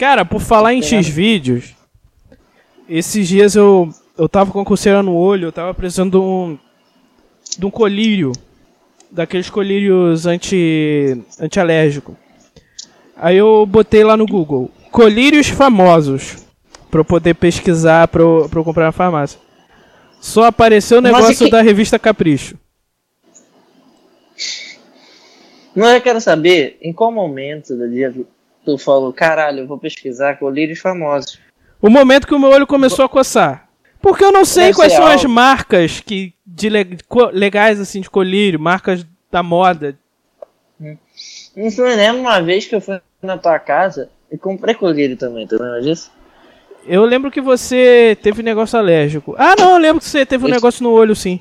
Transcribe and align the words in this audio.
Cara, 0.00 0.24
por 0.24 0.40
falar 0.40 0.72
em 0.72 0.80
X-Vídeos, 0.80 1.74
esses 2.88 3.28
dias 3.28 3.54
eu, 3.54 3.92
eu 4.16 4.30
tava 4.30 4.50
com 4.50 4.58
a 4.58 4.64
coceira 4.64 5.02
no 5.02 5.14
olho, 5.14 5.48
eu 5.48 5.52
tava 5.52 5.74
precisando 5.74 6.12
de 6.12 6.16
um, 6.16 6.58
de 7.58 7.66
um 7.66 7.70
colírio, 7.70 8.32
daqueles 9.10 9.50
colírios 9.50 10.24
anti, 10.24 11.22
anti-alérgico. 11.38 12.16
Aí 13.14 13.36
eu 13.36 13.66
botei 13.66 14.02
lá 14.02 14.16
no 14.16 14.24
Google, 14.24 14.70
colírios 14.90 15.48
famosos, 15.48 16.46
pra 16.90 17.00
eu 17.00 17.04
poder 17.04 17.34
pesquisar 17.34 18.08
pra 18.08 18.22
eu, 18.22 18.48
pra 18.50 18.58
eu 18.58 18.64
comprar 18.64 18.86
na 18.86 18.92
farmácia. 18.92 19.38
Só 20.18 20.44
apareceu 20.44 21.00
o 21.00 21.02
Mas 21.02 21.12
negócio 21.12 21.44
que- 21.44 21.50
da 21.50 21.60
revista 21.60 21.98
Capricho. 21.98 22.56
Não, 25.76 25.88
eu 25.92 26.00
quero 26.00 26.22
saber 26.22 26.78
em 26.80 26.90
qual 26.90 27.12
momento 27.12 27.76
do 27.76 27.86
dia 27.90 28.10
tu 28.64 28.76
falou, 28.78 29.12
caralho, 29.12 29.60
eu 29.60 29.66
vou 29.66 29.78
pesquisar 29.78 30.38
colírios 30.38 30.78
famosos. 30.78 31.38
O 31.80 31.88
momento 31.88 32.26
que 32.26 32.34
o 32.34 32.38
meu 32.38 32.50
olho 32.50 32.66
começou 32.66 33.04
a 33.04 33.08
coçar. 33.08 33.68
Porque 34.02 34.24
eu 34.24 34.32
não 34.32 34.44
sei 34.44 34.64
Deve 34.66 34.76
quais 34.76 34.92
são 34.94 35.06
as 35.06 35.20
algo. 35.22 35.28
marcas 35.28 36.00
que 36.00 36.32
de 36.46 36.68
le- 36.70 36.98
legais 37.32 37.78
assim 37.80 38.00
de 38.00 38.08
colírio, 38.08 38.58
marcas 38.58 39.06
da 39.30 39.42
moda. 39.42 39.98
Não 40.78 41.70
se 41.70 41.80
me 41.82 41.94
lembra 41.94 42.20
uma 42.20 42.40
vez 42.40 42.66
que 42.66 42.74
eu 42.74 42.80
fui 42.80 42.98
na 43.22 43.36
tua 43.36 43.58
casa 43.58 44.08
e 44.32 44.38
comprei 44.38 44.74
colírio 44.74 45.16
também, 45.16 45.46
tu 45.46 45.52
lembra 45.60 45.82
disso? 45.82 46.10
Eu 46.86 47.04
lembro 47.04 47.30
que 47.30 47.40
você 47.42 48.16
teve 48.22 48.42
negócio 48.42 48.78
alérgico. 48.78 49.34
Ah, 49.38 49.54
não, 49.58 49.72
eu 49.72 49.78
lembro 49.78 50.00
que 50.00 50.08
você 50.08 50.24
teve 50.24 50.46
um 50.46 50.48
negócio 50.48 50.82
no 50.82 50.90
olho, 50.90 51.14
sim. 51.14 51.40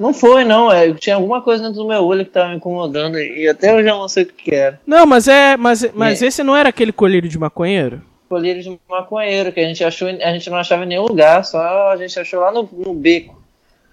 Não 0.00 0.14
foi, 0.14 0.44
não. 0.44 0.72
É, 0.72 0.90
tinha 0.94 1.16
alguma 1.16 1.42
coisa 1.42 1.62
dentro 1.62 1.82
do 1.82 1.86
meu 1.86 2.02
olho 2.02 2.24
que 2.24 2.30
tava 2.30 2.48
me 2.48 2.56
incomodando 2.56 3.18
e 3.18 3.46
até 3.46 3.70
eu 3.70 3.84
já 3.84 3.90
não 3.90 4.08
sei 4.08 4.22
o 4.22 4.26
que 4.26 4.54
era. 4.54 4.80
Não, 4.86 5.04
mas 5.04 5.28
é, 5.28 5.58
mas, 5.58 5.86
mas 5.92 6.22
É. 6.22 6.26
esse 6.26 6.42
não 6.42 6.56
era 6.56 6.70
aquele 6.70 6.90
colírio 6.90 7.28
de 7.28 7.38
maconheiro? 7.38 8.00
Colírio 8.26 8.62
de 8.62 8.80
maconheiro, 8.88 9.52
que 9.52 9.60
a 9.60 9.64
gente 9.64 9.84
achou, 9.84 10.08
a 10.08 10.32
gente 10.32 10.48
não 10.48 10.56
achava 10.56 10.84
em 10.84 10.86
nenhum 10.86 11.02
lugar, 11.02 11.44
só 11.44 11.90
a 11.90 11.96
gente 11.98 12.18
achou 12.18 12.40
lá 12.40 12.50
no, 12.50 12.66
no 12.72 12.94
beco. 12.94 13.38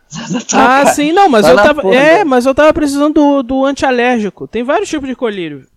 Tua 0.48 0.80
Ah, 0.80 0.86
sim, 0.86 1.12
não, 1.12 1.28
mas 1.28 1.42
Vai 1.42 1.52
eu 1.52 1.58
tava, 1.58 1.82
porra, 1.82 1.95
é, 1.95 2.23
mas 2.23 2.45
eu 2.45 2.56
tava 2.56 2.73
precisando 2.73 3.14
do, 3.14 3.44
do 3.44 3.66
antialérgico. 3.66 4.48
Tem 4.48 4.64
vários 4.64 4.88
tipos 4.88 5.10
de 5.10 5.16
colírio. 5.16 5.67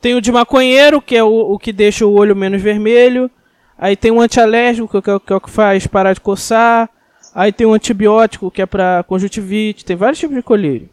Tem 0.00 0.14
o 0.14 0.20
de 0.20 0.30
maconheiro, 0.30 1.02
que 1.02 1.16
é 1.16 1.24
o, 1.24 1.28
o 1.28 1.58
que 1.58 1.72
deixa 1.72 2.06
o 2.06 2.12
olho 2.12 2.36
menos 2.36 2.62
vermelho. 2.62 3.28
Aí 3.76 3.96
tem 3.96 4.12
o 4.12 4.20
antialérgico, 4.20 5.02
que 5.02 5.10
é, 5.10 5.18
que 5.18 5.32
é 5.32 5.36
o 5.36 5.40
que 5.40 5.50
faz 5.50 5.88
parar 5.88 6.12
de 6.12 6.20
coçar. 6.20 6.88
Aí 7.34 7.52
tem 7.52 7.66
o 7.66 7.72
antibiótico, 7.72 8.50
que 8.50 8.62
é 8.62 8.66
pra 8.66 9.04
conjuntivite. 9.06 9.84
Tem 9.84 9.96
vários 9.96 10.18
tipos 10.18 10.36
de 10.36 10.42
colírio. 10.42 10.88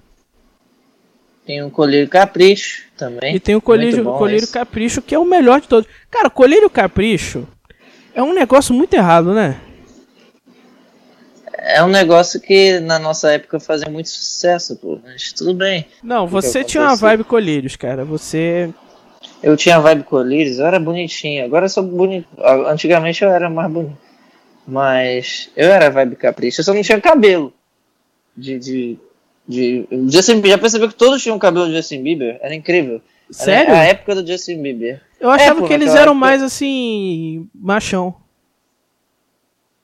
Tem 1.45 1.63
um 1.63 1.69
colírio 1.69 2.09
capricho 2.09 2.83
também. 2.97 3.35
E 3.35 3.39
tem 3.39 3.55
o 3.55 3.61
colírio, 3.61 4.03
colírio 4.03 4.43
esse. 4.43 4.51
capricho, 4.51 5.01
que 5.01 5.15
é 5.15 5.19
o 5.19 5.25
melhor 5.25 5.61
de 5.61 5.67
todos. 5.67 5.89
Cara, 6.11 6.29
colírio 6.29 6.69
capricho 6.69 7.47
é 8.13 8.21
um 8.21 8.33
negócio 8.33 8.75
muito 8.75 8.93
errado, 8.93 9.33
né? 9.33 9.57
É 11.57 11.83
um 11.83 11.87
negócio 11.87 12.39
que 12.39 12.79
na 12.79 12.99
nossa 12.99 13.31
época 13.31 13.59
fazia 13.59 13.89
muito 13.89 14.09
sucesso, 14.09 14.75
pô. 14.75 14.99
Mas 15.03 15.31
tudo 15.31 15.53
bem. 15.53 15.85
Não, 16.03 16.27
você 16.27 16.63
tinha 16.63 16.83
uma 16.83 16.95
vibe 16.95 17.23
colírios, 17.23 17.75
cara. 17.75 18.03
Você. 18.05 18.69
Eu 19.41 19.55
tinha 19.55 19.79
vibe 19.79 20.03
colírios, 20.03 20.59
eu 20.59 20.65
era 20.65 20.79
bonitinho. 20.79 21.45
Agora 21.45 21.65
eu 21.65 21.69
sou 21.69 21.83
bonito. 21.83 22.27
Antigamente 22.67 23.23
eu 23.23 23.29
era 23.29 23.49
mais 23.49 23.71
bonito. 23.71 24.06
Mas 24.67 25.49
eu 25.55 25.71
era 25.71 25.89
vibe 25.89 26.15
capricho. 26.17 26.59
Eu 26.59 26.65
só 26.65 26.73
não 26.73 26.81
tinha 26.81 26.99
cabelo. 26.99 27.53
De. 28.35 28.59
de, 28.59 28.97
de 29.47 29.87
Justin 30.11 30.33
Bieber. 30.35 30.51
Já 30.51 30.57
percebeu 30.57 30.89
que 30.89 30.95
todos 30.95 31.23
tinham 31.23 31.39
cabelo 31.39 31.67
de 31.67 31.75
Justin 31.75 32.03
Bieber? 32.03 32.37
Era 32.41 32.53
incrível. 32.53 32.95
Era 33.29 33.33
Sério? 33.33 33.73
a 33.73 33.77
época 33.83 34.15
do 34.15 34.27
Justin 34.27 34.61
Bieber. 34.61 35.01
Eu 35.19 35.29
achava 35.29 35.63
É, 35.63 35.67
que 35.67 35.73
eles 35.73 35.89
eram 35.91 36.11
época- 36.11 36.13
mais 36.15 36.43
assim. 36.43 37.47
machão. 37.55 38.13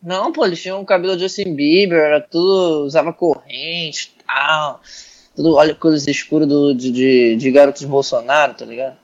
Não, 0.02 0.34
pô, 0.34 0.46
eles 0.46 0.62
tinham 0.62 0.84
cabelo 0.84 1.16
de 1.16 1.24
Justin 1.24 1.56
Bieber, 1.56 1.98
era 1.98 2.20
tudo. 2.20 2.86
usava 2.86 3.14
corrente 3.14 4.12
e 4.20 4.24
tal. 4.26 4.82
Tudo 5.36 5.56
olha 5.56 5.74
cores 5.74 6.06
escuras 6.08 6.48
do, 6.48 6.74
de, 6.74 6.92
de, 6.92 7.36
de 7.38 7.52
garotos 7.52 7.84
Bolsonaro, 7.86 8.54
tá 8.54 8.66
ligado? 8.66 8.98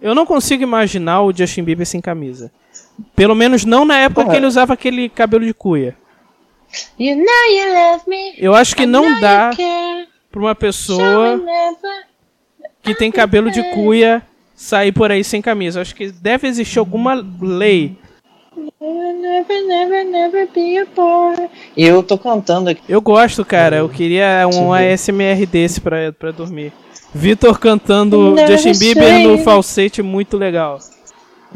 Eu 0.00 0.14
não 0.16 0.26
consigo 0.26 0.62
imaginar 0.64 1.22
o 1.22 1.32
Justin 1.32 1.62
Bieber 1.62 1.86
sem 1.86 2.00
camisa. 2.00 2.50
Pelo 3.14 3.34
menos 3.34 3.64
não 3.64 3.84
na 3.84 3.98
época 3.98 4.22
Porra. 4.22 4.32
que 4.32 4.36
ele 4.38 4.46
usava 4.46 4.74
aquele 4.74 5.08
cabelo 5.08 5.44
de 5.44 5.54
cuia. 5.54 5.96
You 6.98 7.16
know 7.16 7.24
you 7.24 7.74
love 7.74 8.02
me. 8.08 8.34
Eu 8.38 8.54
acho 8.54 8.74
que 8.74 8.84
I 8.84 8.86
não 8.86 9.20
dá 9.20 9.50
pra 10.30 10.40
uma 10.40 10.52
So 10.52 10.56
pessoa 10.56 11.40
que 12.82 12.94
tem 12.94 13.12
cabelo 13.12 13.50
de 13.50 13.62
cuia 13.74 14.22
sair 14.54 14.92
por 14.92 15.10
aí 15.10 15.22
sem 15.22 15.42
camisa. 15.42 15.78
Eu 15.78 15.82
acho 15.82 15.94
que 15.94 16.10
deve 16.10 16.48
existir 16.48 16.78
alguma 16.78 17.14
lei. 17.40 17.96
Never, 18.80 19.66
never, 19.66 20.04
never 20.04 20.48
be 20.52 20.78
a 20.78 20.84
boy. 20.84 21.48
Eu 21.76 22.02
tô 22.02 22.18
cantando 22.18 22.70
aqui. 22.70 22.82
Eu 22.88 23.00
gosto, 23.00 23.44
cara. 23.44 23.76
Eu 23.76 23.88
queria 23.88 24.46
um 24.52 24.72
ASMR 24.72 25.46
desse 25.46 25.80
pra, 25.80 26.12
pra 26.12 26.30
dormir. 26.30 26.72
Vitor 27.14 27.58
cantando 27.58 28.34
Never 28.34 28.58
Justin 28.58 28.78
Bieber 28.78 29.28
no 29.28 29.38
falsete, 29.38 30.02
muito 30.02 30.36
legal. 30.36 30.78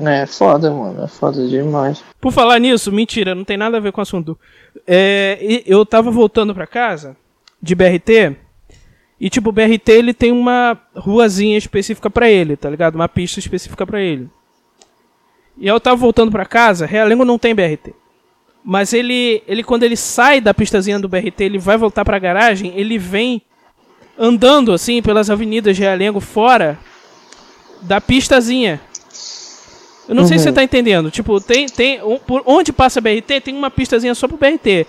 É 0.00 0.26
foda, 0.26 0.70
mano. 0.70 1.04
É 1.04 1.08
foda 1.08 1.46
demais. 1.46 2.02
Por 2.20 2.32
falar 2.32 2.58
nisso, 2.58 2.92
mentira, 2.92 3.34
não 3.34 3.44
tem 3.44 3.56
nada 3.56 3.76
a 3.76 3.80
ver 3.80 3.92
com 3.92 4.00
o 4.00 4.02
assunto. 4.02 4.38
É, 4.86 5.62
eu 5.66 5.84
tava 5.86 6.10
voltando 6.10 6.54
pra 6.54 6.66
casa 6.66 7.16
de 7.62 7.74
BRT 7.74 8.36
e 9.18 9.30
tipo 9.30 9.48
o 9.48 9.52
BRT 9.52 9.88
ele 9.88 10.12
tem 10.12 10.30
uma 10.30 10.78
ruazinha 10.94 11.56
específica 11.56 12.10
pra 12.10 12.30
ele, 12.30 12.56
tá 12.56 12.68
ligado? 12.68 12.96
Uma 12.96 13.08
pista 13.08 13.38
específica 13.38 13.86
pra 13.86 14.00
ele. 14.00 14.28
E 15.56 15.66
eu 15.66 15.80
tava 15.80 15.96
voltando 15.96 16.30
pra 16.30 16.44
casa, 16.44 16.84
Realengo 16.84 17.24
não 17.24 17.38
tem 17.38 17.54
BRT. 17.54 17.94
Mas 18.62 18.92
ele, 18.92 19.42
ele 19.46 19.62
quando 19.62 19.84
ele 19.84 19.96
sai 19.96 20.40
da 20.40 20.52
pistazinha 20.52 20.98
do 20.98 21.08
BRT, 21.08 21.40
ele 21.44 21.58
vai 21.58 21.78
voltar 21.78 22.04
pra 22.04 22.18
garagem, 22.18 22.72
ele 22.76 22.98
vem 22.98 23.40
andando 24.18 24.72
assim 24.72 25.00
pelas 25.00 25.30
avenidas 25.30 25.76
de 25.76 25.82
Realengo 25.82 26.20
fora 26.20 26.78
da 27.82 28.00
pistazinha. 28.00 28.80
Eu 30.08 30.14
não 30.14 30.26
sei 30.26 30.38
se 30.38 30.44
você 30.44 30.52
tá 30.52 30.62
entendendo. 30.62 31.10
Tipo, 31.10 31.40
tem. 31.40 31.66
tem 31.66 32.02
um- 32.02 32.18
por 32.18 32.42
onde 32.46 32.72
passa 32.72 33.00
BRT, 33.00 33.40
tem 33.40 33.54
uma 33.56 33.70
pistazinha 33.70 34.14
só 34.14 34.28
pro 34.28 34.36
BRT. 34.36 34.86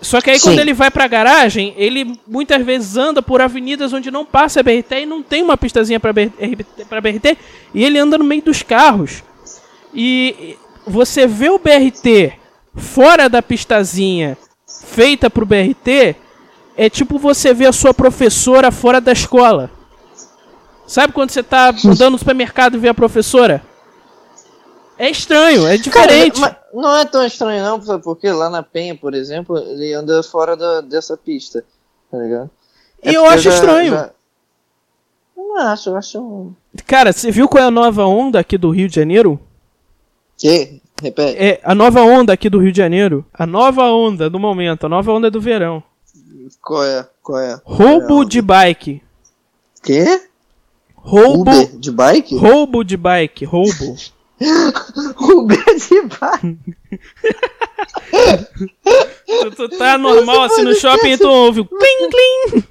Só 0.00 0.20
que 0.20 0.28
aí 0.30 0.38
Sim. 0.38 0.48
quando 0.50 0.58
ele 0.58 0.74
vai 0.74 0.90
pra 0.90 1.06
garagem, 1.06 1.72
ele 1.76 2.18
muitas 2.26 2.62
vezes 2.64 2.96
anda 2.96 3.22
por 3.22 3.40
avenidas 3.40 3.92
onde 3.92 4.10
não 4.10 4.26
passa 4.26 4.62
BRT 4.62 5.02
e 5.02 5.06
não 5.06 5.22
tem 5.22 5.42
uma 5.42 5.56
pistazinha 5.56 5.98
pra 5.98 6.12
BRT, 6.12 6.84
pra 6.88 7.00
BRT 7.00 7.36
e 7.72 7.82
ele 7.84 7.98
anda 7.98 8.18
no 8.18 8.24
meio 8.24 8.42
dos 8.42 8.62
carros. 8.62 9.22
E 9.94 10.56
você 10.86 11.26
vê 11.26 11.48
o 11.48 11.58
BRT 11.58 12.32
fora 12.74 13.26
da 13.28 13.40
pistazinha 13.40 14.36
feita 14.84 15.30
pro 15.30 15.46
BRT, 15.46 16.14
é 16.76 16.90
tipo 16.90 17.18
você 17.18 17.54
ver 17.54 17.66
a 17.66 17.72
sua 17.72 17.94
professora 17.94 18.70
fora 18.70 19.00
da 19.00 19.12
escola. 19.12 19.70
Sabe 20.86 21.12
quando 21.14 21.30
você 21.30 21.42
tá 21.42 21.70
andando 21.70 22.10
no 22.12 22.18
supermercado 22.18 22.76
e 22.76 22.78
vê 22.80 22.88
a 22.88 22.94
professora? 22.94 23.62
É 24.98 25.10
estranho, 25.10 25.66
é 25.66 25.76
diferente. 25.76 26.40
Cara, 26.40 26.60
não 26.72 26.96
é 26.96 27.04
tão 27.04 27.24
estranho 27.24 27.62
não, 27.64 27.80
porque 28.00 28.30
lá 28.30 28.48
na 28.48 28.62
Penha, 28.62 28.94
por 28.96 29.14
exemplo, 29.14 29.58
ele 29.58 29.92
anda 29.92 30.22
fora 30.22 30.56
da, 30.56 30.80
dessa 30.80 31.16
pista, 31.16 31.64
tá 32.10 32.18
ligado? 32.18 32.50
E 33.02 33.12
eu 33.12 33.26
acho 33.26 33.48
estranho. 33.48 33.90
já- 33.92 34.10
Eu 35.36 35.42
não 35.44 35.56
acho, 35.58 35.90
eu 35.90 35.96
acho. 35.96 36.52
Cara, 36.86 37.12
você 37.12 37.30
viu 37.30 37.46
qual 37.48 37.62
é 37.62 37.66
a 37.66 37.70
nova 37.70 38.04
onda 38.06 38.38
aqui 38.40 38.56
do 38.56 38.70
Rio 38.70 38.88
de 38.88 38.94
Janeiro? 38.94 39.38
Que? 40.38 40.80
Repete. 41.02 41.36
É 41.38 41.60
a 41.62 41.74
nova 41.74 42.00
onda 42.02 42.32
aqui 42.32 42.48
do 42.48 42.58
Rio 42.58 42.72
de 42.72 42.78
Janeiro. 42.78 43.24
A 43.34 43.46
nova 43.46 43.82
onda 43.90 44.30
do 44.30 44.38
momento, 44.40 44.86
a 44.86 44.88
nova 44.88 45.12
onda 45.12 45.30
do 45.30 45.40
verão. 45.40 45.82
Qual 46.62 46.82
é? 46.84 47.06
Qual 47.22 47.38
é? 47.38 47.60
Roubo 47.64 48.22
é? 48.22 48.24
de 48.24 48.40
bike. 48.40 49.02
Quê? 49.82 50.22
Roubo, 50.96 51.42
Uber 51.42 51.76
de 51.78 51.90
bike? 51.92 52.36
roubo 52.36 52.82
de 52.82 52.96
bike, 52.96 53.44
roubo. 53.44 53.96
Uber 55.18 55.64
de 55.76 56.02
tu, 59.26 59.50
tu 59.56 59.68
tá 59.78 59.96
normal 59.96 60.42
assim 60.42 60.62
no 60.62 60.74
shopping 60.74 61.12
e 61.12 61.18
tu 61.18 61.28
ouve 61.28 61.60
o 61.60 61.64
clim 61.64 62.10
clim. 62.10 62.64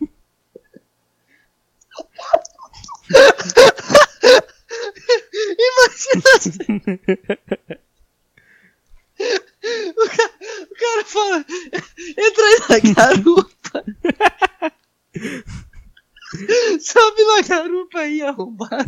O 9.96 10.76
cara 10.76 11.06
fala, 11.06 11.46
entra 12.18 12.46
aí 12.46 12.60
na 12.70 12.94
garupa. 12.94 13.86
Sobe 16.80 17.24
na 17.24 17.42
garupa 17.42 18.00
aí, 18.00 18.22
arrombado. 18.22 18.86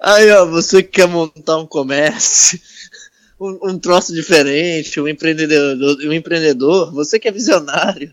Aí, 0.00 0.30
ó, 0.32 0.46
você 0.46 0.82
que 0.82 0.90
quer 0.90 1.08
montar 1.08 1.56
um 1.58 1.66
comércio, 1.66 2.60
um, 3.40 3.70
um 3.70 3.78
troço 3.78 4.12
diferente, 4.12 5.00
um 5.00 5.08
empreendedor, 5.08 5.98
um 6.04 6.12
empreendedor, 6.12 6.92
você 6.92 7.18
que 7.18 7.28
é 7.28 7.32
visionário, 7.32 8.12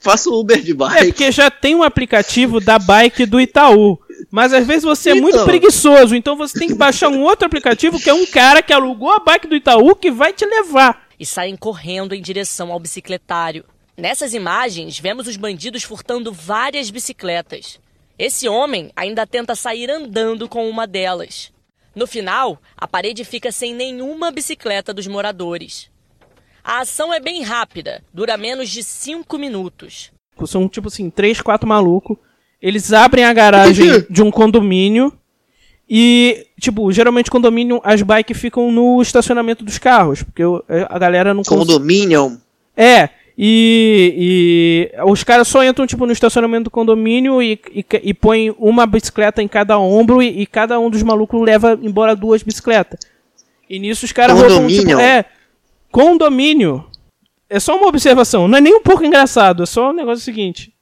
Faça 0.00 0.30
o 0.30 0.38
Uber 0.38 0.62
de 0.62 0.70
É, 0.70 0.74
bike. 0.74 1.06
porque 1.08 1.32
já 1.32 1.50
tem 1.50 1.74
um 1.74 1.82
aplicativo 1.82 2.60
da 2.60 2.78
bike 2.78 3.26
do 3.26 3.40
Itaú. 3.40 3.98
Mas 4.30 4.52
às 4.52 4.64
vezes 4.64 4.84
você 4.84 5.10
é 5.10 5.14
muito 5.14 5.34
Então. 5.34 5.44
preguiçoso, 5.44 6.14
então 6.14 6.36
você 6.36 6.56
tem 6.56 6.68
que 6.68 6.74
baixar 6.74 7.08
um 7.08 7.20
outro 7.22 7.44
aplicativo 7.46 7.98
que 7.98 8.08
é 8.08 8.14
um 8.14 8.24
cara 8.24 8.62
que 8.62 8.72
alugou 8.72 9.10
a 9.10 9.18
bike 9.18 9.48
do 9.48 9.56
Itaú 9.56 9.96
que 9.96 10.08
vai 10.12 10.32
te 10.32 10.46
levar. 10.46 11.08
e 11.18 11.26
saem 11.26 11.56
correndo 11.56 12.14
em 12.14 12.22
direção 12.22 12.70
ao 12.70 12.78
bicicletário. 12.78 13.64
Nessas 13.96 14.34
imagens, 14.34 15.00
vemos 15.00 15.26
os 15.26 15.36
bandidos 15.36 15.82
furtando 15.82 16.32
várias 16.32 16.90
bicicletas. 16.90 17.80
Esse 18.18 18.48
homem 18.48 18.90
ainda 18.96 19.26
tenta 19.26 19.54
sair 19.54 19.90
andando 19.90 20.48
com 20.48 20.68
uma 20.68 20.86
delas. 20.86 21.52
No 21.94 22.06
final, 22.06 22.60
a 22.76 22.86
parede 22.86 23.24
fica 23.24 23.52
sem 23.52 23.74
nenhuma 23.74 24.30
bicicleta 24.30 24.92
dos 24.92 25.06
moradores. 25.06 25.90
A 26.64 26.80
ação 26.80 27.14
é 27.14 27.20
bem 27.20 27.42
rápida, 27.42 28.02
dura 28.12 28.36
menos 28.36 28.68
de 28.68 28.82
cinco 28.82 29.38
minutos. 29.38 30.10
São 30.46 30.68
tipo 30.68 30.88
assim, 30.88 31.10
três, 31.10 31.40
quatro 31.40 31.68
malucos. 31.68 32.16
Eles 32.60 32.92
abrem 32.92 33.24
a 33.24 33.32
garagem 33.32 34.04
de 34.10 34.22
um 34.22 34.30
condomínio 34.30 35.12
e, 35.88 36.46
tipo, 36.60 36.92
geralmente 36.92 37.30
condomínio, 37.30 37.80
as 37.82 38.02
bikes 38.02 38.36
ficam 38.36 38.70
no 38.70 39.00
estacionamento 39.00 39.64
dos 39.64 39.78
carros, 39.78 40.22
porque 40.22 40.42
a 40.88 40.98
galera 40.98 41.32
não 41.32 41.42
consegue. 41.42 41.72
Condominion. 41.72 42.36
É, 42.76 43.08
e, 43.40 44.90
e 44.96 45.02
os 45.04 45.22
caras 45.22 45.46
só 45.46 45.62
entram, 45.64 45.86
tipo, 45.86 46.04
no 46.04 46.12
estacionamento 46.12 46.64
do 46.64 46.70
condomínio 46.70 47.40
e, 47.40 47.52
e, 47.72 47.86
e 48.02 48.12
põem 48.12 48.52
uma 48.58 48.84
bicicleta 48.84 49.40
em 49.40 49.46
cada 49.46 49.78
ombro 49.78 50.20
e, 50.20 50.40
e 50.40 50.46
cada 50.46 50.80
um 50.80 50.90
dos 50.90 51.04
malucos 51.04 51.40
leva 51.40 51.78
embora 51.80 52.16
duas 52.16 52.42
bicicletas. 52.42 52.98
E 53.70 53.78
nisso 53.78 54.04
os 54.04 54.10
caras 54.10 54.36
roubam, 54.36 54.66
tipo, 54.66 54.98
é, 54.98 55.24
condomínio. 55.92 56.84
É 57.48 57.60
só 57.60 57.76
uma 57.76 57.86
observação, 57.86 58.48
não 58.48 58.58
é 58.58 58.60
nem 58.60 58.74
um 58.74 58.82
pouco 58.82 59.04
engraçado, 59.04 59.62
é 59.62 59.66
só 59.66 59.90
o 59.90 59.92
negócio 59.92 60.24
seguinte. 60.24 60.74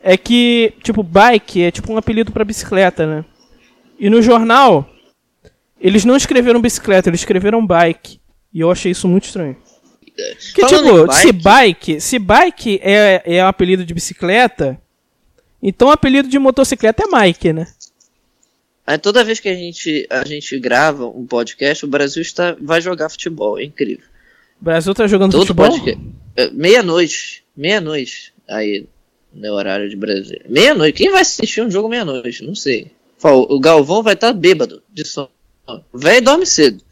É 0.00 0.16
que, 0.16 0.74
tipo, 0.80 1.02
bike 1.02 1.60
é 1.60 1.70
tipo 1.72 1.92
um 1.92 1.96
apelido 1.96 2.30
pra 2.30 2.44
bicicleta, 2.44 3.04
né? 3.04 3.24
E 3.98 4.08
no 4.08 4.22
jornal, 4.22 4.88
eles 5.80 6.04
não 6.04 6.14
escreveram 6.16 6.60
bicicleta, 6.60 7.10
eles 7.10 7.20
escreveram 7.20 7.66
bike. 7.66 8.20
E 8.52 8.60
eu 8.60 8.70
achei 8.70 8.92
isso 8.92 9.08
muito 9.08 9.24
estranho. 9.24 9.56
Que 10.54 10.60
Falando 10.60 11.00
tipo, 11.00 11.12
se 11.12 11.32
bike, 11.32 12.00
se 12.00 12.18
bike 12.18 12.80
é, 12.82 13.22
é 13.24 13.44
um 13.44 13.48
apelido 13.48 13.84
de 13.84 13.92
bicicleta, 13.92 14.80
então 15.60 15.88
o 15.88 15.90
apelido 15.90 16.28
de 16.28 16.38
motocicleta 16.38 17.04
é 17.04 17.06
Mike, 17.06 17.52
né? 17.52 17.66
Aí 18.86 18.98
toda 18.98 19.24
vez 19.24 19.40
que 19.40 19.48
a 19.48 19.54
gente, 19.54 20.06
a 20.10 20.24
gente 20.24 20.58
grava 20.58 21.06
um 21.06 21.26
podcast, 21.26 21.84
o 21.84 21.88
Brasil 21.88 22.20
está, 22.20 22.54
vai 22.60 22.80
jogar 22.80 23.08
futebol. 23.08 23.58
É 23.58 23.64
incrível. 23.64 24.04
O 24.60 24.64
Brasil 24.64 24.94
tá 24.94 25.06
jogando 25.06 25.32
Todo 25.32 25.40
futebol? 25.40 25.70
podcast. 25.70 26.00
é, 26.36 26.50
Meia-noite. 26.50 27.42
Meia-noite. 27.56 28.32
Aí, 28.46 28.86
no 29.32 29.52
horário 29.52 29.88
de 29.88 29.96
Brasil. 29.96 30.38
Meia-noite. 30.48 30.98
Quem 30.98 31.10
vai 31.10 31.22
assistir 31.22 31.62
um 31.62 31.70
jogo 31.70 31.88
meia-noite? 31.88 32.44
Não 32.44 32.54
sei. 32.54 32.90
O 33.22 33.58
Galvão 33.58 34.02
vai 34.02 34.12
estar 34.12 34.34
bêbado 34.34 34.82
de 34.92 35.04
sono. 35.06 35.30
O 35.66 35.98
velho 35.98 36.22
dorme 36.22 36.44
cedo. 36.44 36.82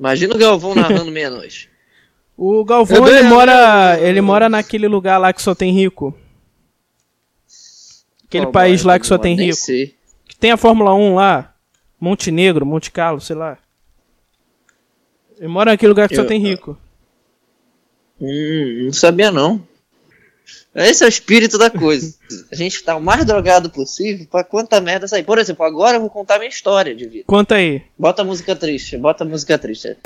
Imagina 0.00 0.34
o 0.34 0.38
Galvão 0.38 0.74
narrando 0.74 1.10
meia-noite. 1.12 1.68
O 2.36 2.64
Galvão, 2.64 2.96
ele 3.06 3.16
ganhei, 3.16 3.28
mora, 3.28 3.96
eu- 4.00 4.06
ele 4.06 4.20
mora 4.20 4.48
naquele 4.48 4.88
lugar 4.88 5.18
lá 5.18 5.32
que 5.32 5.40
só 5.42 5.54
tem 5.54 5.72
rico. 5.72 6.16
Aquele 8.26 8.46
Qual 8.46 8.52
país 8.52 8.82
lá 8.82 8.98
que 8.98 9.06
só 9.06 9.16
tem 9.16 9.36
rico. 9.36 9.54
sei. 9.56 9.94
Que 10.28 10.36
tem 10.36 10.50
a 10.50 10.56
Fórmula 10.56 10.92
1 10.94 11.14
lá. 11.14 11.54
Montenegro, 12.00 12.66
Monte 12.66 12.90
Carlo, 12.90 13.20
sei 13.20 13.36
lá. 13.36 13.56
Ele 15.38 15.48
mora 15.48 15.70
naquele 15.70 15.88
lugar 15.90 16.08
que 16.08 16.16
só 16.16 16.22
Eu- 16.22 16.26
tem 16.26 16.40
rico. 16.40 16.76
Hum, 18.20 18.82
não 18.86 18.92
sabia 18.92 19.30
não. 19.30 19.62
Esse 20.74 21.04
é 21.04 21.06
o 21.06 21.08
espírito 21.08 21.56
da 21.56 21.70
coisa. 21.70 22.14
A 22.50 22.56
gente 22.56 22.82
tá 22.82 22.96
o 22.96 23.00
mais 23.00 23.24
drogado 23.24 23.70
possível 23.70 24.26
pra 24.28 24.42
quanta 24.42 24.80
merda 24.80 25.06
sair. 25.06 25.22
Por 25.22 25.38
exemplo, 25.38 25.64
agora 25.64 25.96
eu 25.96 26.00
vou 26.00 26.10
contar 26.10 26.38
minha 26.38 26.48
história 26.48 26.94
de 26.94 27.06
vida. 27.06 27.24
Conta 27.26 27.54
aí. 27.54 27.82
Bota 27.96 28.22
a 28.22 28.24
música 28.24 28.56
triste, 28.56 28.96
bota 28.98 29.22
a 29.22 29.26
música 29.26 29.56
triste. 29.56 29.96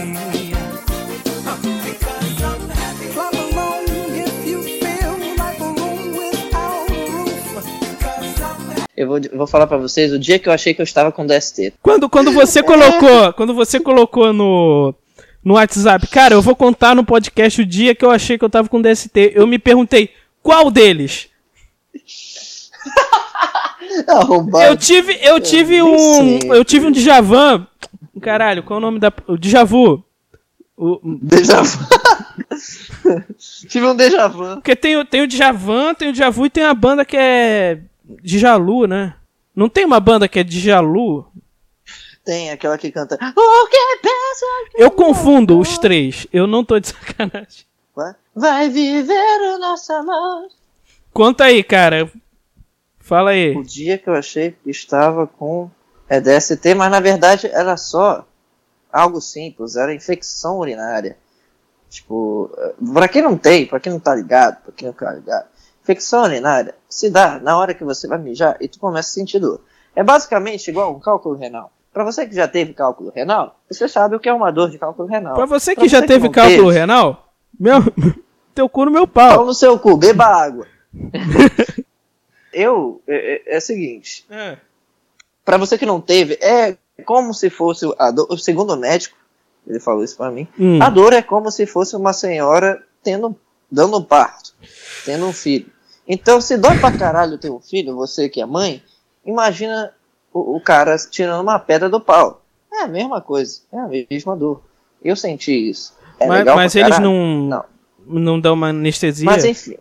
Eu 8.99 9.07
vou, 9.07 9.19
eu 9.19 9.39
vou 9.39 9.47
falar 9.47 9.69
pra 9.69 9.77
vocês 9.77 10.13
o 10.13 10.19
dia 10.19 10.41
que 10.41 10.49
eu 10.49 10.53
achei 10.53 10.75
que 10.75 10.81
eu 10.81 10.85
estava 10.85 11.13
com 11.13 11.25
DST. 11.25 11.75
Quando, 11.81 12.09
quando 12.09 12.33
você 12.33 12.65
colocou, 12.65 13.33
quando 13.35 13.55
você 13.55 13.79
colocou 13.79 14.33
no 14.33 14.93
no 15.45 15.55
WhatsApp, 15.55 16.05
cara, 16.09 16.35
eu 16.35 16.43
vou 16.43 16.57
contar 16.57 16.97
no 16.97 17.05
podcast 17.05 17.63
o 17.63 17.65
dia 17.65 17.95
que 17.95 18.05
eu 18.05 18.11
achei 18.11 18.37
que 18.37 18.45
eu 18.45 18.51
tava 18.51 18.69
com 18.69 18.83
DST. 18.83 19.35
Eu 19.37 19.47
me 19.47 19.57
perguntei, 19.57 20.11
qual 20.43 20.69
deles? 20.69 21.29
Eu 24.67 24.77
tive, 24.77 25.19
eu 25.23 25.41
tive 25.41 25.75
nem 25.75 25.83
um, 25.83 26.41
sei. 26.41 26.51
eu 26.51 26.65
tive 26.65 26.87
um 26.87 26.91
Djavan. 26.91 27.67
Caralho, 28.21 28.63
qual 28.63 28.79
é 28.79 28.81
o 28.83 28.85
nome 28.85 28.99
da 28.99 29.13
o 29.27 29.37
Djavu? 29.39 30.05
O. 30.77 31.01
Tive 33.69 33.87
um 33.87 33.97
vu. 33.97 34.55
porque 34.57 34.77
tem, 34.77 34.97
o- 34.97 35.05
tem 35.05 35.23
o 35.23 35.27
Djavan, 35.27 35.95
tem 35.95 36.09
o 36.09 36.13
Djavu 36.13 36.47
e 36.47 36.51
tem 36.51 36.65
a 36.65 36.75
banda 36.75 37.05
que 37.05 37.17
é 37.17 37.79
Djalu, 38.23 38.87
né? 38.87 39.15
Não 39.55 39.69
tem 39.69 39.85
uma 39.85 40.01
banda 40.01 40.29
que 40.29 40.39
é 40.39 40.45
Djalu? 40.45 41.27
Tem 42.25 42.51
aquela 42.51 42.77
que 42.77 42.91
canta. 42.93 43.15
O 43.15 43.69
que 43.69 43.99
pensa? 44.03 44.47
Eu 44.77 44.91
confundo 44.91 45.59
os 45.59 45.79
três. 45.79 46.27
Eu 46.33 46.47
não 46.47 46.65
tô 46.65 46.79
de 46.79 46.89
sacanagem. 46.89 47.65
Vai- 47.95 48.15
Vai 48.35 48.69
viver 48.69 49.55
o 49.55 49.59
nosso 49.59 49.93
amor. 49.93 50.49
Conta 51.13 51.45
aí, 51.45 51.65
cara. 51.65 52.11
Fala 53.01 53.31
aí. 53.31 53.57
O 53.57 53.63
dia 53.65 53.97
que 53.99 54.09
eu 54.09 54.15
achei 54.15 54.53
que 54.53 54.71
estava 54.71 55.27
com 55.27 55.71
é 56.09 56.21
DST, 56.21 56.75
mas 56.75 56.91
na 56.91 57.01
verdade 57.01 57.47
era 57.49 57.77
só 57.77 58.25
algo 58.93 59.21
simples, 59.21 59.75
era 59.77 59.95
infecção 59.95 60.59
urinária. 60.59 61.17
Tipo, 61.89 62.51
eh, 62.59 62.75
pra 62.93 63.09
quem 63.09 63.23
não 63.23 63.37
tem, 63.37 63.67
pra 63.67 63.81
quem 63.81 63.91
não 63.93 63.99
tá 64.01 64.15
ligado, 64.15 64.63
pra 64.63 64.73
quem 64.73 64.87
não 64.89 64.93
tá 64.95 65.11
ligado, 65.13 65.47
infecção 65.89 66.25
urinária 66.25 66.75
se 66.89 67.09
dá 67.09 67.39
na 67.41 67.57
hora 67.57 67.73
que 67.73 67.83
você 67.83 68.07
vai 68.07 68.19
mijar 68.19 68.57
e 68.61 68.69
tu 68.69 68.79
começa 68.79 69.09
a 69.09 69.13
sentir 69.13 69.39
dor. 69.39 69.61
É 69.97 70.03
basicamente 70.03 70.69
igual 70.69 70.95
um 70.95 71.01
cálculo 71.01 71.35
renal. 71.35 71.73
Pra 71.93 72.05
você 72.05 72.27
que 72.27 72.35
já 72.35 72.47
teve 72.47 72.75
cálculo 72.75 73.11
renal, 73.15 73.59
você 73.71 73.89
sabe 73.89 74.15
o 74.15 74.21
que 74.21 74.29
é 74.29 74.33
uma 74.33 74.51
dor 74.53 74.71
de 74.71 74.79
cálculo 74.79 75.09
renal. 75.09 75.35
Pra 75.35 75.47
você 75.47 75.75
que 75.75 75.81
Pra 75.81 75.89
já 75.89 76.03
teve 76.03 76.27
não 76.27 76.33
cálculo 76.33 76.67
teve, 76.69 76.79
renal, 76.79 77.33
meu, 77.59 77.79
teu 78.55 78.69
cu 78.69 78.85
no 78.85 78.91
meu 78.91 79.07
Pau 79.07 79.37
pau. 79.39 79.47
no 79.47 79.55
seu 79.55 79.79
cu, 79.79 79.97
beba 79.97 80.27
água. 80.27 80.67
eu, 82.53 83.01
é, 83.07 83.35
é- 83.51 83.55
é 83.55 83.59
o 83.59 83.61
seguinte, 83.61 84.27
É. 84.31 84.59
Pra 85.45 85.57
você 85.57 85.79
que 85.79 85.87
não 85.87 85.99
teve, 85.99 86.35
é 86.43 86.77
como 87.07 87.33
se 87.33 87.49
fosse 87.49 87.87
a 87.99 88.11
dor, 88.11 88.39
segundo 88.39 88.75
o 88.75 88.77
médico, 88.77 89.17
ele 89.67 89.81
falou 89.81 90.05
isso 90.05 90.15
pra 90.19 90.31
mim, 90.31 90.47
Hum. 90.61 90.79
a 90.83 90.91
dor 90.91 91.15
é 91.15 91.23
como 91.23 91.51
se 91.51 91.65
fosse 91.65 91.97
uma 91.97 92.13
senhora 92.13 92.83
tendo, 93.03 93.35
dando 93.73 93.97
um 93.97 94.05
parto, 94.05 94.53
tendo 95.07 95.25
um 95.27 95.33
filho. 95.33 95.71
Então, 96.09 96.41
se 96.41 96.57
dói 96.57 96.79
pra 96.79 96.91
caralho 96.91 97.37
ter 97.37 97.51
um 97.51 97.61
filho, 97.61 97.95
você 97.95 98.29
que 98.29 98.41
é 98.41 98.47
mãe, 98.47 98.83
imagina 99.27 99.93
o, 100.33 100.57
o 100.57 100.61
cara 100.61 100.97
tirando 100.97 101.43
uma 101.43 101.59
pedra 101.59 101.91
do 101.91 102.01
pau. 102.01 102.43
É 102.73 102.83
a 102.85 102.89
mesma 102.89 103.21
coisa, 103.21 103.61
é 103.71 103.79
a 103.79 103.89
mesma 104.11 104.35
dor. 104.35 104.63
Eu 105.05 105.15
senti 105.15 105.69
isso. 105.71 105.95
É 106.19 106.27
mas 106.27 106.45
mas 106.45 106.75
eles 106.75 106.99
não, 106.99 107.13
Não. 107.13 107.65
não 108.07 108.41
dão 108.41 108.55
uma 108.55 108.69
anestesia? 108.69 109.27
Mas 109.27 109.45
enfim. 109.45 109.77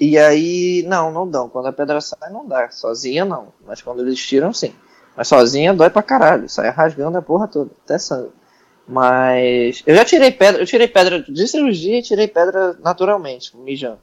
E 0.00 0.18
aí, 0.18 0.84
não, 0.86 1.12
não 1.12 1.28
dão. 1.28 1.48
Quando 1.48 1.66
a 1.66 1.72
pedra 1.72 2.00
sai, 2.00 2.30
não 2.30 2.46
dá. 2.46 2.70
Sozinha, 2.70 3.24
não. 3.24 3.48
Mas 3.66 3.82
quando 3.82 4.00
eles 4.00 4.18
tiram, 4.18 4.52
sim. 4.52 4.72
Mas 5.16 5.28
sozinha 5.28 5.74
dói 5.74 5.90
pra 5.90 6.02
caralho. 6.02 6.48
Sai 6.48 6.70
rasgando 6.70 7.18
a 7.18 7.22
porra 7.22 7.46
toda. 7.46 7.70
Até 7.84 7.98
sangue. 7.98 8.30
Mas. 8.88 9.82
Eu 9.86 9.94
já 9.94 10.04
tirei 10.04 10.30
pedra. 10.32 10.62
Eu 10.62 10.66
tirei 10.66 10.88
pedra 10.88 11.20
de 11.22 11.46
cirurgia 11.46 11.98
e 11.98 12.02
tirei 12.02 12.26
pedra 12.26 12.76
naturalmente, 12.82 13.56
mijando. 13.56 13.98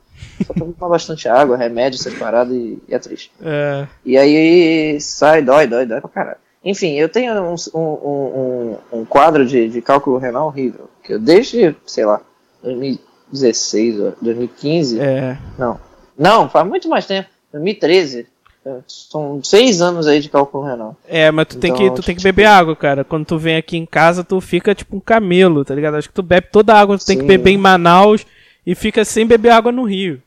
Só 0.46 0.54
tomar 0.54 0.90
bastante 0.90 1.28
água, 1.28 1.58
remédio 1.58 2.00
separado 2.00 2.54
e, 2.56 2.82
e 2.88 2.94
é 2.96 3.00
triste. 3.00 3.32
É. 3.42 3.88
E 4.06 4.18
aí 4.18 5.00
sai, 5.02 5.42
dói, 5.42 5.68
dói, 5.68 5.86
dói 5.86 6.02
pra 6.02 6.10
caralho. 6.10 6.38
Enfim, 6.64 6.96
eu 6.96 7.08
tenho 7.10 7.34
um, 7.42 7.56
um, 7.74 7.80
um, 7.80 8.78
um 9.00 9.06
quadro 9.06 9.46
de, 9.46 9.70
de 9.70 9.82
cálculo 9.82 10.18
renal 10.18 10.48
horrível. 10.48 10.90
Que 11.04 11.14
eu 11.14 11.20
desde, 11.20 11.76
sei 11.86 12.06
lá, 12.06 12.22
2016 12.64 14.00
ou 14.00 14.14
2015. 14.22 15.00
É. 15.00 15.38
Não. 15.58 15.80
Não, 16.18 16.50
faz 16.50 16.68
muito 16.68 16.90
mais 16.90 17.06
tempo. 17.06 17.30
2013. 17.54 18.28
É, 18.66 18.76
São 18.88 19.42
seis 19.42 19.82
anos 19.82 20.06
aí 20.06 20.20
de 20.20 20.30
cálculo 20.30 20.66
renal. 20.66 20.98
É, 21.08 21.32
mas 21.32 21.48
tu 21.48 21.58
tem 21.58 21.74
que 21.74 21.84
Então, 21.84 21.96
tu 21.96 22.04
tem 22.04 22.14
que 22.16 22.20
tipo- 22.22 22.28
beber 22.36 22.46
água, 22.46 22.76
cara. 22.76 23.04
Quando 23.06 23.26
tu 23.26 23.38
vem 23.38 23.56
aqui 23.56 23.78
em 23.78 23.86
casa, 23.86 24.24
tu 24.24 24.42
fica 24.42 24.76
tipo 24.76 24.98
um 24.98 25.00
camelo, 25.00 25.64
tá 25.64 25.74
ligado? 25.74 25.96
Acho 25.96 26.10
que 26.10 26.14
tu 26.14 26.22
bebe 26.24 26.48
toda 26.52 26.74
a 26.74 26.80
água 26.80 26.98
que 26.98 27.04
tu 27.04 27.08
tem 27.08 27.16
que 27.18 27.22
Sim. 27.24 27.28
beber 27.28 27.52
em 27.52 27.58
Manaus 27.58 28.26
e 28.66 28.76
fica 28.76 29.06
sem 29.06 29.26
beber 29.26 29.52
água 29.52 29.72
no 29.72 29.84
Rio. 29.86 30.22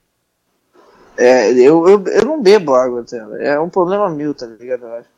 É, 1.23 1.53
eu, 1.53 1.89
eu, 1.89 2.05
eu 2.07 2.25
não 2.25 2.43
bebo 2.43 2.75
água, 2.75 3.05
tá? 3.05 3.17
é 3.41 3.59
um 3.59 3.69
problema 3.69 4.09
meu, 4.11 4.35
tá 4.35 4.47
ligado? 4.47 4.85
Eu 4.85 4.95
acho. 4.95 5.09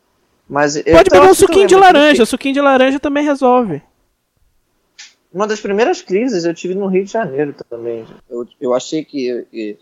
Mas 0.49 0.75
Pode 0.75 1.11
beber 1.11 1.31
um 1.31 1.35
suquinho 1.35 1.67
de 1.67 1.75
laranja, 1.75 2.27
suquinho 2.27 2.55
de 2.55 2.61
laranja 2.61 3.01
também 3.01 3.25
resolve. 3.25 3.83
Uma 5.33 5.47
das 5.47 5.61
primeiras 5.61 6.01
crises 6.01 6.45
eu 6.45 6.55
tive 6.55 6.75
no 6.75 6.87
Rio 6.87 7.05
de 7.05 7.11
Janeiro 7.11 7.55
também. 7.69 8.07
Eu, 8.31 8.47
eu 8.61 8.75
achei 8.75 9.05
que, 9.05 9.47
que 9.51 9.79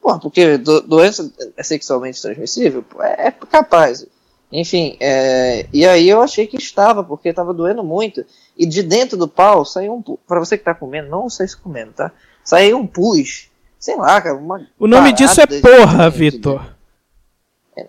Porra, 0.00 0.20
porque 0.20 0.58
do- 0.58 0.82
doença 0.82 1.32
é 1.56 1.62
sexualmente 1.62 2.20
transmissível? 2.20 2.84
É, 3.00 3.28
é 3.28 3.30
capaz. 3.30 4.06
Enfim, 4.52 4.96
é, 5.00 5.66
e 5.72 5.86
aí 5.86 6.08
eu 6.08 6.20
achei 6.22 6.46
que 6.46 6.56
estava, 6.56 7.02
porque 7.02 7.30
estava 7.30 7.52
doendo 7.54 7.82
muito. 7.82 8.24
E 8.56 8.66
de 8.66 8.82
dentro 8.82 9.16
do 9.16 9.26
pau 9.26 9.64
saiu 9.64 9.94
um 9.94 10.02
Pra 10.26 10.38
você 10.38 10.56
que 10.56 10.64
tá 10.64 10.74
comendo, 10.74 11.08
não 11.08 11.28
sei 11.28 11.48
se 11.48 11.56
comendo, 11.56 11.92
tá? 11.92 12.12
Saiu 12.44 12.78
um 12.78 12.86
pus. 12.86 13.48
Sei 13.84 13.96
lá, 13.96 14.18
cara. 14.18 14.40
O 14.78 14.86
nome 14.86 15.12
disso 15.12 15.42
é 15.42 15.46
porra, 15.46 16.10
de- 16.10 16.16
Vitor. 16.16 16.74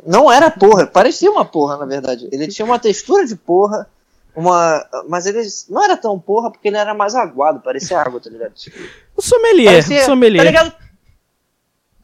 Não 0.06 0.30
era 0.30 0.52
porra, 0.52 0.86
parecia 0.86 1.32
uma 1.32 1.46
porra, 1.46 1.78
na 1.78 1.86
verdade. 1.86 2.28
Ele 2.34 2.50
tinha 2.50 2.66
uma 2.66 2.78
textura 2.78 3.26
de 3.26 3.34
porra, 3.34 3.88
uma. 4.36 4.86
Mas 5.08 5.26
ele 5.26 5.42
não 5.70 5.82
era 5.82 5.96
tão 5.96 6.20
porra 6.20 6.52
porque 6.52 6.68
ele 6.68 6.76
era 6.76 6.94
mais 6.94 7.16
aguado, 7.16 7.62
parecia 7.62 7.98
água, 7.98 8.20
tá 8.20 8.30
ligado? 8.30 8.52
Tipo, 8.56 8.78
O 9.16 9.22
sommelier, 9.22 9.72
parecia, 9.72 10.04
sommelier. 10.04 10.44
Tá 10.44 10.52
ligado? 10.52 10.76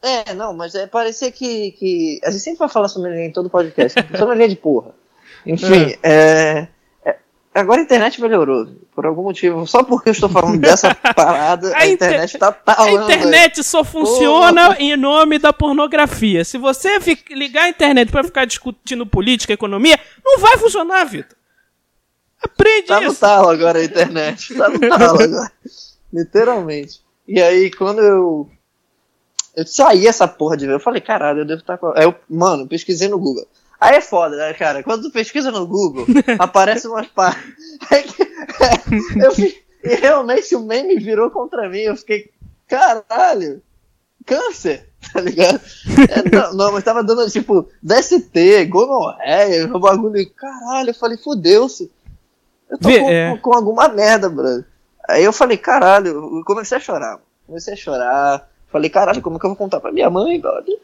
É, 0.00 0.32
não, 0.32 0.54
mas 0.54 0.74
é, 0.74 0.86
parecia 0.86 1.30
que, 1.30 1.72
que. 1.72 2.18
A 2.24 2.30
gente 2.30 2.42
sempre 2.42 2.60
vai 2.60 2.70
falar 2.70 2.88
sommelier 2.88 3.26
em 3.26 3.30
todo 3.32 3.50
podcast. 3.50 4.00
sommelier 4.16 4.48
de 4.48 4.56
porra. 4.56 4.94
Enfim, 5.44 5.98
é. 6.02 6.60
é, 6.60 6.68
Agora 7.54 7.80
a 7.80 7.84
internet 7.84 8.18
melhorou, 8.20 8.66
por 8.94 9.04
algum 9.04 9.24
motivo. 9.24 9.66
Só 9.66 9.82
porque 9.82 10.08
eu 10.08 10.12
estou 10.12 10.28
falando 10.28 10.58
dessa 10.58 10.94
parada, 11.14 11.68
A 11.74 11.80
a, 11.80 11.86
inter- 11.86 12.08
internet 12.08 12.38
tá 12.38 12.48
A 12.48 12.52
talando. 12.52 13.02
internet 13.04 13.62
só 13.62 13.84
funciona 13.84 14.76
em 14.78 14.96
nome 14.96 15.38
da 15.38 15.52
pornografia. 15.52 16.44
Se 16.46 16.56
você 16.56 16.98
ligar 17.30 17.64
a 17.64 17.68
internet 17.68 18.10
pra 18.10 18.24
ficar 18.24 18.46
discutindo 18.46 19.04
política, 19.04 19.52
economia, 19.52 19.98
não 20.24 20.38
vai 20.38 20.56
funcionar, 20.56 21.04
Vitor. 21.04 21.36
Aprende 22.42 22.86
Tá 22.88 23.00
no 23.00 23.08
isso. 23.12 23.20
talo 23.20 23.48
agora 23.50 23.78
a 23.80 23.84
internet. 23.84 24.54
Tá 24.54 24.68
no 24.70 24.80
talo 24.80 25.20
agora. 25.22 25.52
Literalmente. 26.12 27.00
E 27.28 27.40
aí, 27.40 27.70
quando 27.70 28.00
eu. 28.00 28.48
Eu 29.54 29.66
saí 29.66 30.06
essa 30.06 30.26
porra 30.26 30.56
de 30.56 30.66
ver, 30.66 30.72
eu 30.72 30.80
falei, 30.80 31.00
caralho, 31.02 31.40
eu 31.40 31.44
devo 31.44 31.60
estar 31.60 31.76
com. 31.76 31.92
Aí 31.94 32.04
eu, 32.04 32.14
mano, 32.28 32.66
pesquisei 32.66 33.08
no 33.08 33.18
Google. 33.18 33.46
Aí 33.82 33.96
é 33.96 34.00
foda, 34.00 34.36
né, 34.36 34.54
cara? 34.54 34.82
Quando 34.82 35.02
tu 35.02 35.10
pesquisa 35.10 35.50
no 35.50 35.66
Google, 35.66 36.06
aparece 36.38 36.86
umas 36.86 37.06
partes. 37.08 37.42
Eu 39.16 39.32
E 39.84 39.94
realmente 39.96 40.54
o 40.54 40.60
meme 40.60 40.96
virou 40.98 41.30
contra 41.30 41.68
mim. 41.68 41.80
Eu 41.80 41.96
fiquei, 41.96 42.30
caralho, 42.68 43.60
câncer, 44.24 44.88
tá 45.12 45.20
ligado? 45.20 45.60
É, 46.08 46.30
não, 46.30 46.54
não, 46.54 46.72
mas 46.72 46.84
tava 46.84 47.02
dando 47.02 47.28
tipo 47.30 47.68
DST, 47.82 48.66
gonorreia, 48.66 49.66
um 49.66 49.80
bagulho. 49.80 50.30
Caralho, 50.34 50.90
eu 50.90 50.94
falei, 50.94 51.16
fudeu-se. 51.18 51.90
Eu 52.70 52.78
tô 52.78 52.88
Vê, 52.88 53.00
com, 53.00 53.10
é. 53.10 53.30
com- 53.32 53.38
com 53.38 53.54
alguma 53.56 53.88
merda, 53.88 54.28
brother. 54.28 54.64
Aí 55.08 55.24
eu 55.24 55.32
falei, 55.32 55.56
caralho, 55.56 56.36
eu 56.38 56.44
comecei 56.44 56.78
a 56.78 56.80
chorar. 56.80 57.18
Comecei 57.46 57.74
a 57.74 57.76
chorar. 57.76 58.48
Falei, 58.70 58.88
caralho, 58.88 59.20
como 59.20 59.38
que 59.38 59.44
eu 59.44 59.50
vou 59.50 59.56
contar 59.56 59.80
pra 59.80 59.92
minha 59.92 60.08
mãe, 60.08 60.40
brother? 60.40 60.78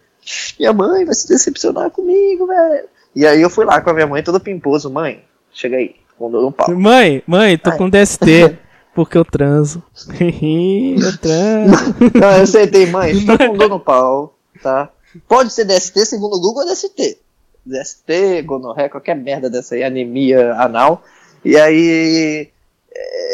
Minha 0.59 0.73
mãe 0.73 1.05
vai 1.05 1.15
se 1.15 1.29
decepcionar 1.29 1.91
comigo, 1.91 2.47
velho. 2.47 2.89
E 3.15 3.27
aí 3.27 3.41
eu 3.41 3.51
fui 3.51 3.65
lá 3.65 3.81
com 3.81 3.91
a 3.91 3.95
minha 3.95 4.07
mãe, 4.07 4.23
todo 4.23 4.41
pimposo. 4.41 4.91
Mãe, 4.91 5.25
chega 5.53 5.77
aí, 5.77 5.97
com 6.19 6.31
dor 6.31 6.43
no 6.43 6.53
pau. 6.53 6.75
Mãe, 6.75 7.23
mãe, 7.27 7.57
tô 7.59 7.71
Ai. 7.71 7.79
com 7.79 7.89
DST. 7.89 8.59
Porque 8.95 9.17
eu 9.17 9.25
transo. 9.25 9.83
eu 10.19 11.19
transo. 11.19 11.95
Não, 12.15 12.33
eu 12.33 12.43
aceitei, 12.43 12.87
mãe, 12.87 13.13
estou 13.13 13.39
com 13.39 13.57
dor 13.57 13.69
no 13.69 13.79
pau, 13.79 14.37
tá? 14.61 14.91
Pode 15.29 15.53
ser 15.53 15.65
DST, 15.65 16.05
segundo 16.05 16.37
o 16.37 16.41
Google, 16.41 16.67
DST. 16.67 17.19
DST, 17.65 18.43
gonorreia, 18.43 18.89
qualquer 18.89 19.15
merda 19.15 19.49
dessa 19.49 19.75
aí, 19.75 19.85
anemia 19.85 20.55
anal. 20.55 21.05
E 21.45 21.57
aí 21.57 22.51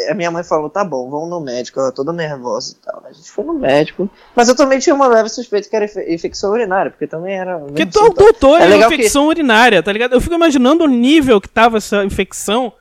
a 0.09 0.13
minha 0.13 0.29
mãe 0.31 0.43
falou, 0.43 0.69
tá 0.69 0.83
bom, 0.83 1.09
vamos 1.09 1.29
no 1.29 1.39
médico, 1.41 1.79
ela 1.79 1.91
toda 1.91 2.13
nervosa 2.13 2.73
e 2.73 2.85
tal. 2.85 3.03
A 3.07 3.11
gente 3.11 3.29
foi 3.31 3.43
no 3.45 3.53
médico. 3.53 4.09
Mas 4.35 4.47
eu 4.49 4.55
também 4.55 4.79
tinha 4.79 4.93
uma 4.95 5.07
leve 5.07 5.29
suspeita 5.29 5.67
que 5.69 5.75
era 5.75 5.85
infe- 5.85 6.13
infecção 6.13 6.51
urinária, 6.51 6.91
porque 6.91 7.07
também 7.07 7.35
era. 7.35 7.57
Porque 7.59 7.85
tu 7.85 7.99
é 7.99 8.03
um 8.03 8.13
doutor 8.13 8.61
É 8.61 8.65
em 8.65 8.69
legal 8.69 8.89
que- 8.89 8.95
infecção 8.95 9.27
urinária, 9.27 9.81
tá 9.81 9.91
ligado? 9.91 10.13
Eu 10.13 10.21
fico 10.21 10.35
imaginando 10.35 10.83
o 10.83 10.87
nível 10.87 11.39
que 11.41 11.49
tava 11.49 11.77
essa 11.77 12.03
infecção. 12.05 12.71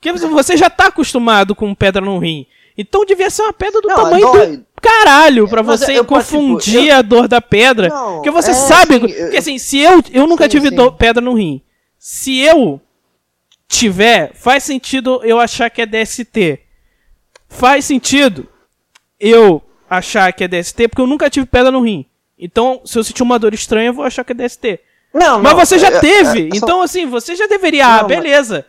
Porque 0.00 0.12
você 0.28 0.56
já 0.56 0.68
tá 0.68 0.86
acostumado 0.86 1.54
com 1.54 1.72
pedra 1.74 2.02
no 2.04 2.18
rim. 2.18 2.46
Então 2.76 3.04
devia 3.04 3.30
ser 3.30 3.42
uma 3.42 3.52
pedra 3.52 3.80
do 3.80 3.86
Não, 3.86 3.94
tamanho 3.94 4.26
do 4.26 4.32
dói. 4.32 4.60
caralho 4.80 5.46
pra 5.48 5.62
Mas 5.62 5.78
você 5.80 5.96
eu 5.98 6.04
posso, 6.04 6.32
confundir 6.34 6.80
tipo, 6.80 6.86
eu- 6.90 6.96
a 6.96 7.02
dor 7.02 7.28
da 7.28 7.40
pedra. 7.40 7.88
Não, 7.88 8.14
porque 8.14 8.30
você 8.30 8.50
é, 8.50 8.54
sabe. 8.54 8.94
sim, 8.94 9.00
porque 9.00 9.36
assim, 9.36 9.58
se 9.58 9.78
eu. 9.78 10.02
Eu 10.12 10.26
nunca 10.26 10.44
Sim, 10.44 10.50
tive 10.50 10.68
sim. 10.70 10.90
pedra 10.98 11.20
no 11.22 11.34
rim. 11.34 11.62
Se 11.98 12.40
eu 12.40 12.80
tiver, 13.72 14.32
faz 14.34 14.62
sentido 14.64 15.20
eu 15.24 15.40
achar 15.40 15.70
que 15.70 15.80
é 15.80 15.86
DST. 15.86 16.60
Faz 17.48 17.84
sentido 17.86 18.46
eu 19.18 19.62
achar 19.88 20.30
que 20.32 20.44
é 20.44 20.48
DST, 20.48 20.88
porque 20.88 21.00
eu 21.00 21.06
nunca 21.06 21.30
tive 21.30 21.46
pedra 21.46 21.70
no 21.70 21.80
rim. 21.82 22.04
Então, 22.38 22.80
se 22.84 22.98
eu 22.98 23.04
sentir 23.04 23.22
uma 23.22 23.38
dor 23.38 23.54
estranha, 23.54 23.88
eu 23.88 23.94
vou 23.94 24.04
achar 24.04 24.24
que 24.24 24.32
é 24.32 24.34
DST. 24.34 24.78
Não, 25.14 25.40
Mas 25.42 25.52
não, 25.52 25.58
você 25.60 25.78
já 25.78 25.88
é- 25.88 26.00
teve, 26.00 26.48
é- 26.48 26.50
são- 26.50 26.56
então 26.56 26.82
assim, 26.82 27.06
você 27.06 27.34
já 27.34 27.46
deveria. 27.46 27.86
Ah, 27.86 28.02
Não, 28.02 28.08
mas- 28.08 28.08
beleza. 28.08 28.66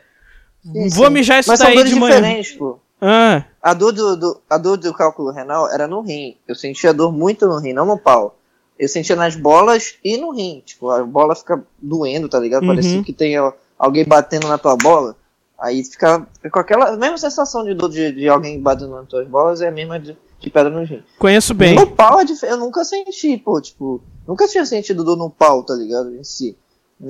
sim, 0.63 0.89
Vou 0.89 1.09
mijar 1.09 1.39
isso 1.39 1.49
Mas 1.49 1.59
são 1.59 1.67
daí 1.67 1.75
dores 1.75 1.91
de 1.93 1.99
manhã. 1.99 2.15
diferentes, 2.15 2.51
pô. 2.53 2.79
Ah, 3.01 3.43
A 3.61 3.73
dor 3.73 3.91
do, 3.91 4.15
do- 4.15 4.41
a 4.49 4.57
dor 4.57 4.77
do 4.77 4.93
cálculo 4.93 5.31
renal 5.31 5.69
era 5.69 5.87
no 5.87 6.01
rim. 6.01 6.37
Eu 6.47 6.55
sentia 6.55 6.93
dor 6.93 7.11
muito 7.11 7.45
no 7.47 7.59
rim, 7.59 7.73
não 7.73 7.85
no 7.85 7.97
pau. 7.97 8.37
Eu 8.79 8.87
sentia 8.89 9.15
nas 9.15 9.35
bolas 9.35 9.95
e 10.03 10.17
no 10.17 10.31
rim. 10.31 10.61
Tipo, 10.65 10.89
a 10.89 11.03
bola 11.03 11.35
fica 11.35 11.61
doendo, 11.81 12.27
tá 12.29 12.39
ligado? 12.39 12.61
Uhum. 12.63 12.69
Parecia 12.69 13.03
que 13.03 13.11
tem 13.13 13.35
alguém 13.83 14.05
batendo 14.05 14.47
na 14.47 14.57
tua 14.57 14.75
bola. 14.77 15.15
Aí 15.59 15.83
fica 15.83 16.25
com 16.51 16.59
aquela 16.59 16.95
mesma 16.97 17.17
sensação 17.17 17.63
de 17.63 17.73
dor 17.73 17.89
de, 17.89 18.11
de 18.11 18.27
alguém 18.27 18.59
batendo 18.61 18.91
nas 18.95 19.07
tuas 19.07 19.27
bolas, 19.27 19.61
é 19.61 19.67
a 19.67 19.71
mesma 19.71 19.99
de, 19.99 20.17
de 20.39 20.49
pedra 20.49 20.69
no 20.69 20.83
rim. 20.83 21.03
conheço 21.19 21.53
bem. 21.53 21.75
No 21.75 21.87
pau 21.87 22.19
é 22.19 22.25
dif- 22.25 22.43
eu 22.45 22.57
nunca 22.57 22.83
senti, 22.83 23.37
pô, 23.37 23.61
tipo, 23.61 24.01
nunca 24.27 24.47
tinha 24.47 24.65
sentido 24.65 25.03
dor 25.03 25.15
no 25.17 25.29
pau, 25.29 25.63
tá 25.63 25.73
ligado? 25.73 26.13
Em 26.15 26.23
si. 26.23 26.57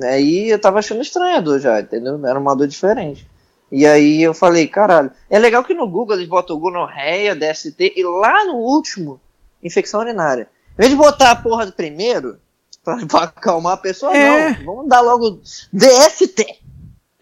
Aí 0.02 0.50
eu 0.50 0.58
tava 0.60 0.78
achando 0.78 1.02
estranha 1.02 1.38
a 1.38 1.40
dor 1.40 1.58
já, 1.60 1.80
entendeu? 1.80 2.24
Era 2.26 2.38
uma 2.38 2.54
dor 2.54 2.66
diferente. 2.66 3.28
E 3.72 3.86
aí 3.86 4.22
eu 4.22 4.34
falei, 4.34 4.68
caralho. 4.68 5.10
É 5.28 5.38
legal 5.38 5.64
que 5.64 5.74
no 5.74 5.88
Google 5.88 6.16
eles 6.16 6.28
botam 6.28 6.58
gonorreia, 6.58 7.34
DST, 7.34 7.92
e 7.96 8.02
lá 8.04 8.44
no 8.44 8.54
último, 8.56 9.20
infecção 9.62 10.00
urinária. 10.00 10.48
Em 10.74 10.76
vez 10.78 10.90
de 10.90 10.96
botar 10.96 11.30
a 11.32 11.36
porra 11.36 11.66
do 11.66 11.72
primeiro, 11.72 12.36
pra, 12.84 12.98
pra 13.06 13.22
acalmar 13.24 13.72
a 13.72 13.76
pessoa, 13.78 14.14
É. 14.16 14.50
não. 14.58 14.64
Vamos 14.64 14.88
dar 14.88 15.00
logo 15.00 15.40
DST. 15.72 16.62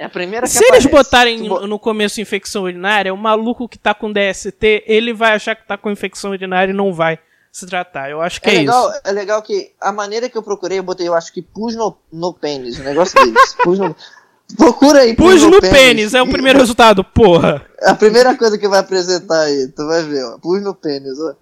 É 0.02 0.06
a 0.06 0.08
primeira 0.08 0.46
Se 0.46 0.58
eles 0.58 0.84
aparece. 0.84 0.88
botarem 0.88 1.38
Tu 1.38 1.48
bo- 1.48 1.66
no 1.66 1.78
começo 1.78 2.20
infecção 2.20 2.64
urinária, 2.64 3.14
o 3.14 3.16
maluco 3.16 3.68
que 3.68 3.78
tá 3.78 3.94
com 3.94 4.12
DST, 4.12 4.82
ele 4.86 5.12
vai 5.12 5.32
achar 5.32 5.54
que 5.54 5.66
tá 5.66 5.78
com 5.78 5.90
infecção 5.90 6.32
urinária 6.32 6.72
e 6.72 6.74
não 6.74 6.92
vai 6.92 7.18
se 7.52 7.66
tratar. 7.66 8.10
Eu 8.10 8.20
acho 8.20 8.40
que 8.40 8.48
é, 8.50 8.54
É 8.54 8.58
legal, 8.58 8.90
isso. 8.90 9.00
é 9.04 9.12
legal 9.12 9.42
que 9.42 9.72
a 9.80 9.92
maneira 9.92 10.28
que 10.28 10.36
eu 10.36 10.42
procurei, 10.42 10.78
eu 10.78 10.82
botei, 10.82 11.06
eu 11.06 11.14
acho 11.14 11.32
que 11.32 11.40
pus 11.40 11.76
no, 11.76 11.96
no 12.12 12.32
pênis, 12.34 12.78
o 12.78 12.82
negócio 12.82 13.14
deles. 13.22 13.54
pus 13.62 13.78
no, 13.78 13.94
procura 14.56 15.00
aí, 15.02 15.14
Pus 15.14 15.42
no 15.42 15.60
pênis, 15.60 16.14
é 16.14 16.20
o 16.22 16.28
primeiro 16.28 16.58
resultado, 16.58 17.04
porra. 17.04 17.64
A 17.82 17.94
primeira 17.94 18.36
coisa 18.36 18.58
que 18.58 18.66
vai 18.68 18.80
apresentar 18.80 19.42
aí, 19.42 19.68
tu 19.68 19.86
vai 19.86 20.02
ver, 20.02 20.24
ó. 20.24 20.38
Pus 20.38 20.62
no 20.62 20.74
pênis, 20.74 21.18
ó. 21.20 21.34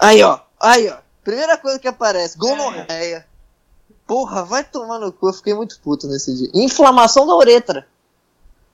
Aí, 0.00 0.22
ó. 0.22 0.38
Aí, 0.60 0.88
ó. 0.88 0.96
Primeira 1.24 1.56
coisa 1.56 1.78
que 1.78 1.88
aparece, 1.88 2.36
gonorreia. 2.38 3.24
Porra, 4.06 4.44
vai 4.44 4.62
tomar 4.62 4.98
no 4.98 5.12
cu, 5.12 5.28
eu 5.28 5.32
fiquei 5.32 5.52
muito 5.54 5.80
puto 5.80 6.06
nesse 6.06 6.34
dia. 6.34 6.48
Inflamação 6.54 7.26
da 7.26 7.34
uretra. 7.34 7.86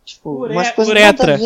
Tipo, 0.05 0.31
Ure- 0.31 0.53
umas 0.55 0.71
coisas 0.73 0.93
uretra. 0.93 1.39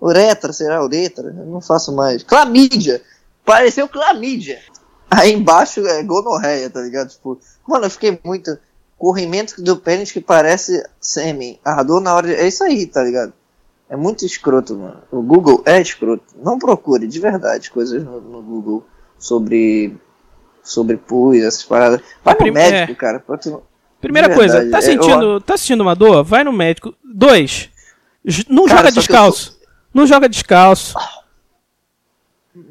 Uretra, 0.00 0.52
será 0.52 0.84
uretra? 0.84 1.28
Eu 1.36 1.46
não 1.46 1.60
faço 1.60 1.92
mais. 1.94 2.22
Clamídia. 2.22 3.02
Pareceu 3.44 3.88
clamídia. 3.88 4.60
Aí 5.10 5.32
embaixo 5.32 5.86
é 5.86 6.02
gonorreia, 6.02 6.68
tá 6.70 6.80
ligado? 6.80 7.08
Tipo, 7.10 7.38
mano, 7.66 7.86
eu 7.86 7.90
fiquei 7.90 8.18
muito. 8.24 8.56
Corrimento 8.96 9.60
do 9.60 9.76
pênis 9.76 10.12
que 10.12 10.20
parece 10.20 10.82
sêmen. 11.00 11.58
Ardor 11.64 12.00
na 12.00 12.14
hora 12.14 12.28
de... 12.28 12.34
É 12.34 12.46
isso 12.46 12.62
aí, 12.64 12.86
tá 12.86 13.02
ligado? 13.02 13.32
É 13.88 13.96
muito 13.96 14.24
escroto, 14.24 14.76
mano. 14.76 15.02
O 15.10 15.20
Google 15.20 15.62
é 15.66 15.80
escroto. 15.80 16.22
Não 16.36 16.58
procure, 16.58 17.06
de 17.06 17.18
verdade, 17.18 17.70
coisas 17.70 18.02
no, 18.02 18.20
no 18.20 18.40
Google 18.42 18.84
sobre. 19.18 19.96
Sobre 20.64 20.96
pus, 20.96 21.36
essas 21.38 21.62
paradas. 21.62 22.00
Vai 22.24 22.34
no 22.34 22.38
Prim- 22.38 22.50
médico, 22.50 22.92
é. 22.92 22.94
cara. 22.96 23.20
pra 23.20 23.36
tu- 23.38 23.62
Primeira 24.00 24.34
coisa, 24.34 24.68
tá 24.70 24.78
é, 24.78 24.80
eu- 24.80 24.82
sentindo, 24.82 25.40
tá 25.40 25.56
sentindo 25.56 25.82
uma 25.82 25.94
dor? 25.94 26.24
Vai 26.24 26.42
no 26.42 26.52
médico. 26.52 26.94
Dois, 27.04 27.68
não 28.48 28.64
Cara, 28.66 28.78
joga 28.78 28.92
descalço. 28.92 29.58
Não 29.94 30.06
joga 30.06 30.28
descalço. 30.28 30.94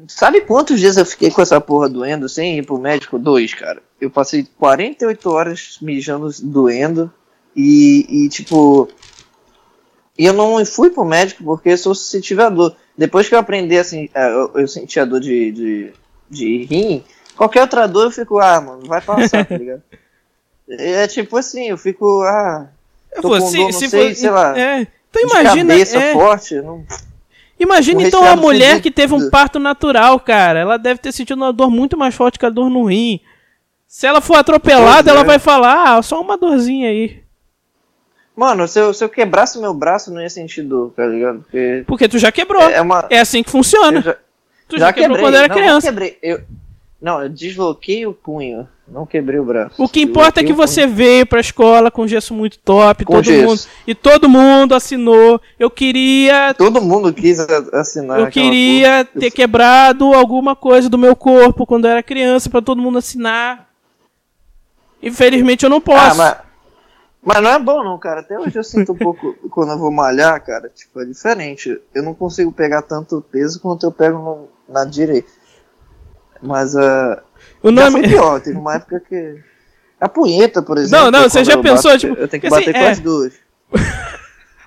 Sabe 0.08 0.40
quantos 0.42 0.80
dias 0.80 0.96
eu 0.96 1.04
fiquei 1.04 1.30
com 1.30 1.42
essa 1.42 1.60
porra 1.60 1.88
doendo 1.88 2.28
sem 2.28 2.58
ir 2.58 2.64
pro 2.64 2.78
médico? 2.78 3.18
Dois, 3.18 3.52
cara. 3.52 3.82
Eu 4.00 4.10
passei 4.10 4.46
48 4.58 5.30
horas 5.30 5.78
mijando 5.82 6.28
doendo 6.42 7.12
e, 7.54 8.06
e 8.08 8.28
tipo. 8.28 8.88
E 10.18 10.24
eu 10.24 10.32
não 10.32 10.64
fui 10.64 10.90
pro 10.90 11.04
médico 11.04 11.42
porque 11.44 11.76
sou 11.76 11.94
sensível 11.94 12.46
à 12.46 12.48
dor. 12.48 12.76
Depois 12.96 13.28
que 13.28 13.34
eu 13.34 13.38
aprendi 13.38 13.76
assim, 13.76 14.08
é, 14.14 14.26
eu, 14.32 14.52
eu 14.54 14.68
senti 14.68 14.98
a 15.00 15.04
dor 15.04 15.20
de, 15.20 15.50
de, 15.52 15.92
de 16.30 16.64
rim, 16.64 17.04
qualquer 17.36 17.62
outra 17.62 17.86
dor 17.86 18.04
eu 18.04 18.10
fico, 18.10 18.38
ah, 18.38 18.60
mano, 18.60 18.82
vai 18.86 19.00
passar, 19.00 19.44
tá 19.44 19.56
ligado? 19.58 19.82
É 20.68 21.06
tipo 21.06 21.36
assim, 21.36 21.68
eu 21.68 21.76
fico, 21.76 22.22
ah, 22.22 22.68
Eu 23.14 23.22
Tô 23.22 23.28
vou- 23.28 23.38
com 23.40 23.46
se, 23.48 23.56
dor, 23.56 23.64
não 23.64 23.72
se 23.72 23.88
sei, 23.88 24.08
for- 24.08 24.14
sei 24.16 24.30
lá, 24.30 24.58
é, 24.58 24.86
então 25.10 25.22
imagina, 25.22 25.72
cabeça 25.74 25.98
é, 25.98 26.12
forte. 26.12 26.54
Não... 26.62 26.84
imagina 27.60 28.00
um 28.00 28.02
então 28.02 28.20
a 28.20 28.22
resfriado 28.24 28.42
mulher 28.42 28.68
fudido. 28.70 28.82
que 28.82 28.90
teve 28.90 29.14
um 29.14 29.30
parto 29.30 29.58
natural, 29.58 30.18
cara. 30.20 30.58
Ela 30.60 30.76
deve 30.78 30.98
ter 31.00 31.12
sentido 31.12 31.36
uma 31.36 31.52
dor 31.52 31.70
muito 31.70 31.96
mais 31.96 32.14
forte 32.14 32.38
que 32.38 32.46
a 32.46 32.50
dor 32.50 32.68
no 32.70 32.84
rim. 32.86 33.20
Se 33.86 34.06
ela 34.06 34.20
for 34.20 34.36
atropelada, 34.36 35.04
Pois 35.04 35.06
é. 35.06 35.10
ela 35.10 35.22
vai 35.24 35.38
falar, 35.38 35.96
ah, 35.96 36.02
só 36.02 36.20
uma 36.20 36.36
dorzinha 36.36 36.88
aí. 36.88 37.22
Mano, 38.36 38.66
se 38.66 38.80
eu, 38.80 38.92
se 38.92 39.04
eu 39.04 39.08
quebrasse 39.08 39.56
meu 39.60 39.72
braço, 39.72 40.12
não 40.12 40.20
ia 40.20 40.28
sentir 40.28 40.62
dor, 40.62 40.90
tá 40.96 41.06
ligado? 41.06 41.42
Porque 41.42 41.84
Porque 41.86 42.08
tu 42.08 42.18
já 42.18 42.32
quebrou. 42.32 42.60
é 42.62 42.80
uma. 42.80 43.06
É 43.08 43.20
assim 43.20 43.44
que 43.44 43.50
funciona. 43.50 43.98
eu 43.98 44.02
já, 44.02 44.16
Tu 44.66 44.78
já, 44.78 44.92
quebrou 44.92 45.16
quebrei. 45.18 45.24
quando 45.24 45.34
era 45.36 45.46
não, 45.48 45.54
criança. 45.54 45.86
Não, 45.86 45.92
quebrei. 45.92 46.18
Eu, 46.20 46.40
não, 47.00 47.22
eu 47.22 47.28
desloquei 47.28 48.06
o 48.06 48.12
punho. 48.14 48.68
Não 48.86 49.06
quebrei 49.06 49.40
o 49.40 49.44
braço. 49.44 49.82
O 49.82 49.88
que 49.88 50.02
importa 50.02 50.40
é 50.40 50.44
que 50.44 50.52
você 50.52 50.86
veio 50.86 51.24
pra 51.26 51.40
escola 51.40 51.90
com 51.90 52.06
gesso 52.06 52.34
muito 52.34 52.58
top, 52.58 53.04
Com 53.06 53.14
todo 53.14 53.24
gesso. 53.24 53.46
mundo. 53.46 53.60
E 53.86 53.94
todo 53.94 54.28
mundo 54.28 54.74
assinou. 54.74 55.40
Eu 55.58 55.70
queria. 55.70 56.52
Todo 56.52 56.82
mundo 56.82 57.10
quis 57.10 57.38
assinar. 57.72 58.20
Eu 58.20 58.26
queria 58.26 59.06
porra. 59.06 59.20
ter 59.20 59.30
quebrado 59.30 60.12
alguma 60.12 60.54
coisa 60.54 60.90
do 60.90 60.98
meu 60.98 61.16
corpo 61.16 61.64
quando 61.66 61.86
eu 61.86 61.92
era 61.92 62.02
criança 62.02 62.50
pra 62.50 62.60
todo 62.60 62.82
mundo 62.82 62.98
assinar. 62.98 63.70
Infelizmente 65.02 65.64
eu 65.64 65.70
não 65.70 65.80
posso. 65.80 66.12
Ah, 66.12 66.14
mas, 66.14 66.36
mas 67.22 67.42
não 67.42 67.50
é 67.50 67.58
bom 67.58 67.82
não, 67.82 67.98
cara. 67.98 68.20
Até 68.20 68.38
hoje 68.38 68.56
eu 68.58 68.64
sinto 68.64 68.92
um 68.92 68.96
pouco 68.96 69.34
quando 69.50 69.72
eu 69.72 69.78
vou 69.78 69.90
malhar, 69.90 70.42
cara. 70.44 70.68
Tipo, 70.68 71.00
é 71.00 71.04
diferente. 71.06 71.80
Eu 71.94 72.02
não 72.02 72.14
consigo 72.14 72.52
pegar 72.52 72.82
tanto 72.82 73.24
peso 73.30 73.60
quanto 73.60 73.84
eu 73.86 73.92
pego 73.92 74.18
no- 74.18 74.48
na 74.68 74.84
direita. 74.84 75.28
Mas 76.44 76.74
uh, 76.74 77.16
o 77.62 77.70
já 77.70 77.90
nome 77.90 78.00
foi 78.00 78.02
pior. 78.08 78.40
Teve 78.40 78.58
uma 78.58 78.74
época 78.76 79.00
que. 79.08 79.38
A 80.00 80.08
punheta, 80.08 80.62
por 80.62 80.76
exemplo. 80.76 81.04
Não, 81.04 81.10
não, 81.10 81.28
você 81.28 81.44
já 81.44 81.56
pensou, 81.56 81.90
bato, 81.90 82.00
tipo, 82.00 82.20
Eu 82.20 82.28
tenho 82.28 82.40
que 82.40 82.46
assim, 82.46 82.56
bater 82.56 82.72
com 82.74 82.80
é. 82.80 82.90
as 82.90 83.00
duas. 83.00 83.32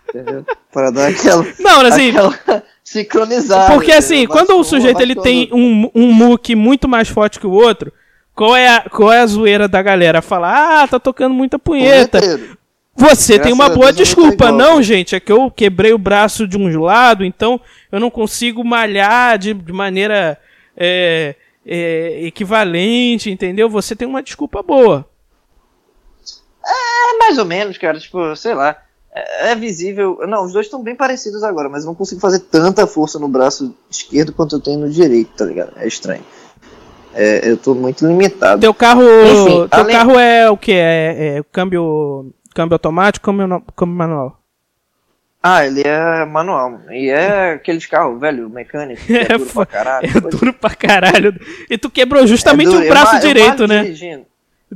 Entendeu? 0.09 0.45
Pra 0.71 0.89
dar 0.89 1.09
aquela. 1.09 1.45
Não, 1.59 1.81
assim, 1.81 2.09
aquela 2.09 2.63
sincronizada. 2.81 3.73
Porque 3.73 3.91
assim, 3.91 4.19
entendeu? 4.19 4.35
quando 4.35 4.51
o 4.51 4.55
uma, 4.55 4.63
sujeito 4.63 5.01
ele 5.01 5.15
com 5.15 5.21
tem 5.21 5.49
um, 5.51 5.91
um 5.93 6.13
muque 6.13 6.55
muito 6.55 6.87
mais 6.87 7.09
forte 7.09 7.41
que 7.41 7.45
o 7.45 7.51
outro, 7.51 7.91
qual 8.33 8.55
é 8.55 8.69
a, 8.69 8.81
qual 8.89 9.11
é 9.11 9.19
a 9.19 9.27
zoeira 9.27 9.67
da 9.67 9.81
galera? 9.81 10.21
Falar, 10.21 10.83
ah, 10.83 10.87
tá 10.87 10.97
tocando 10.97 11.35
muita 11.35 11.59
punheta. 11.59 12.19
Punheteiro. 12.19 12.57
Você 12.95 13.33
tem 13.33 13.53
Graças 13.53 13.53
uma 13.53 13.65
a 13.65 13.69
boa 13.69 13.93
Deus 13.93 13.97
não 13.97 14.03
desculpa. 14.03 14.45
igual, 14.45 14.51
Não, 14.53 14.71
cara. 14.71 14.83
gente, 14.83 15.15
é 15.15 15.19
que 15.19 15.31
eu 15.31 15.51
quebrei 15.51 15.93
o 15.93 15.99
braço 15.99 16.47
de 16.47 16.57
um 16.57 16.79
lado, 16.79 17.23
então 17.23 17.59
eu 17.91 17.99
não 17.99 18.09
consigo 18.09 18.63
malhar 18.63 19.37
de, 19.37 19.53
de 19.53 19.73
maneira 19.73 20.39
é, 20.75 21.35
é, 21.67 22.25
equivalente, 22.25 23.29
entendeu? 23.29 23.69
Você 23.69 23.95
tem 23.95 24.07
uma 24.07 24.23
desculpa 24.23 24.63
boa. 24.63 25.05
É 26.65 27.17
mais 27.19 27.37
ou 27.37 27.45
menos, 27.45 27.77
cara. 27.77 27.99
Tipo, 27.99 28.35
sei 28.35 28.53
lá. 28.53 28.75
É, 29.13 29.51
é 29.51 29.55
visível. 29.55 30.19
Não, 30.27 30.45
os 30.45 30.53
dois 30.53 30.65
estão 30.67 30.81
bem 30.81 30.95
parecidos 30.95 31.43
agora, 31.43 31.69
mas 31.69 31.83
eu 31.83 31.87
não 31.87 31.95
consigo 31.95 32.21
fazer 32.21 32.39
tanta 32.39 32.85
força 32.87 33.17
no 33.19 33.27
braço 33.27 33.75
esquerdo 33.89 34.33
quanto 34.33 34.55
eu 34.55 34.59
tenho 34.61 34.79
no 34.79 34.89
direito, 34.89 35.31
tá 35.35 35.45
ligado? 35.45 35.73
É 35.77 35.87
estranho. 35.87 36.23
É, 37.13 37.49
eu 37.49 37.57
tô 37.57 37.73
muito 37.73 38.05
limitado. 38.05 38.61
Teu 38.61 38.73
carro, 38.73 39.01
Enfim, 39.03 39.67
teu 39.67 39.79
além- 39.79 39.95
carro 39.95 40.19
é 40.19 40.49
o 40.49 40.57
que? 40.57 40.71
É, 40.73 41.37
é 41.37 41.43
câmbio, 41.51 42.31
câmbio 42.53 42.75
automático, 42.75 43.25
câmbio, 43.25 43.63
câmbio 43.75 43.95
manual? 43.95 44.39
Ah, 45.49 45.65
ele 45.65 45.81
é 45.85 46.25
manual. 46.25 46.79
E 46.91 47.09
é 47.09 47.53
aqueles 47.53 47.85
carros, 47.85 48.19
velho, 48.19 48.49
mecânico. 48.49 49.01
É, 49.09 49.33
É, 49.33 49.37
duro 49.37 49.45
pra 49.53 49.65
caralho. 49.65 50.07
É 50.07 50.19
duro 50.19 50.53
pra 50.53 50.69
caralho. 50.75 51.39
E 51.69 51.77
tu 51.77 51.89
quebrou 51.89 52.25
justamente 52.27 52.67
é 52.67 52.71
duro. 52.71 52.81
o 52.83 52.85
Eu 52.85 52.89
braço 52.89 53.15
eu 53.15 53.19
direito, 53.21 53.59
mal 53.59 53.67
né? 53.67 53.83
dirigindo. 53.83 54.25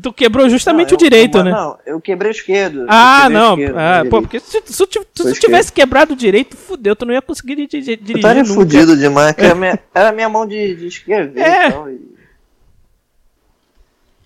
Tu 0.02 0.14
quebrou 0.14 0.50
justamente 0.50 0.92
Não, 0.92 0.96
o 0.96 0.98
direito, 0.98 1.38
eu- 1.40 1.44
né? 1.44 1.52
Não, 1.52 1.78
eu 1.86 2.00
quebrei 2.00 2.32
o 2.32 2.34
esquerdo. 2.34 2.80
eu 2.82 2.86
Ah, 2.88 3.24
quebrei 3.24 3.38
não. 3.42 3.54
esquerdo, 3.60 3.78
Ah, 3.78 4.04
pô, 4.10 4.22
porque 4.22 4.40
se, 4.40 4.62
se, 4.66 4.88
tu- 4.88 5.06
se 5.14 5.24
Foi 5.24 5.34
tivesse 5.34 5.74
quebrado 5.74 6.14
o 6.14 6.16
direito, 6.16 6.56
fudeu, 6.56 6.96
tu 6.96 7.06
não 7.06 7.14
ia 7.14 7.22
conseguir 7.22 7.56
di- 7.56 7.68
di- 7.68 7.82
dirigir. 7.82 8.10
Eu 8.12 8.16
estaria 8.16 8.42
nunca. 8.44 8.54
fudido 8.54 8.96
demais, 8.96 9.34
que 9.36 9.42
era 9.42 9.52
a 9.52 9.56
minha, 9.56 9.80
era 9.94 10.12
minha 10.14 10.30
mão 10.30 10.48
de, 10.48 10.76
de 10.76 10.88
escrever 10.88 11.38
É. 11.42 11.68
e 11.68 11.72
tal. 11.74 11.90
e- 11.90 12.12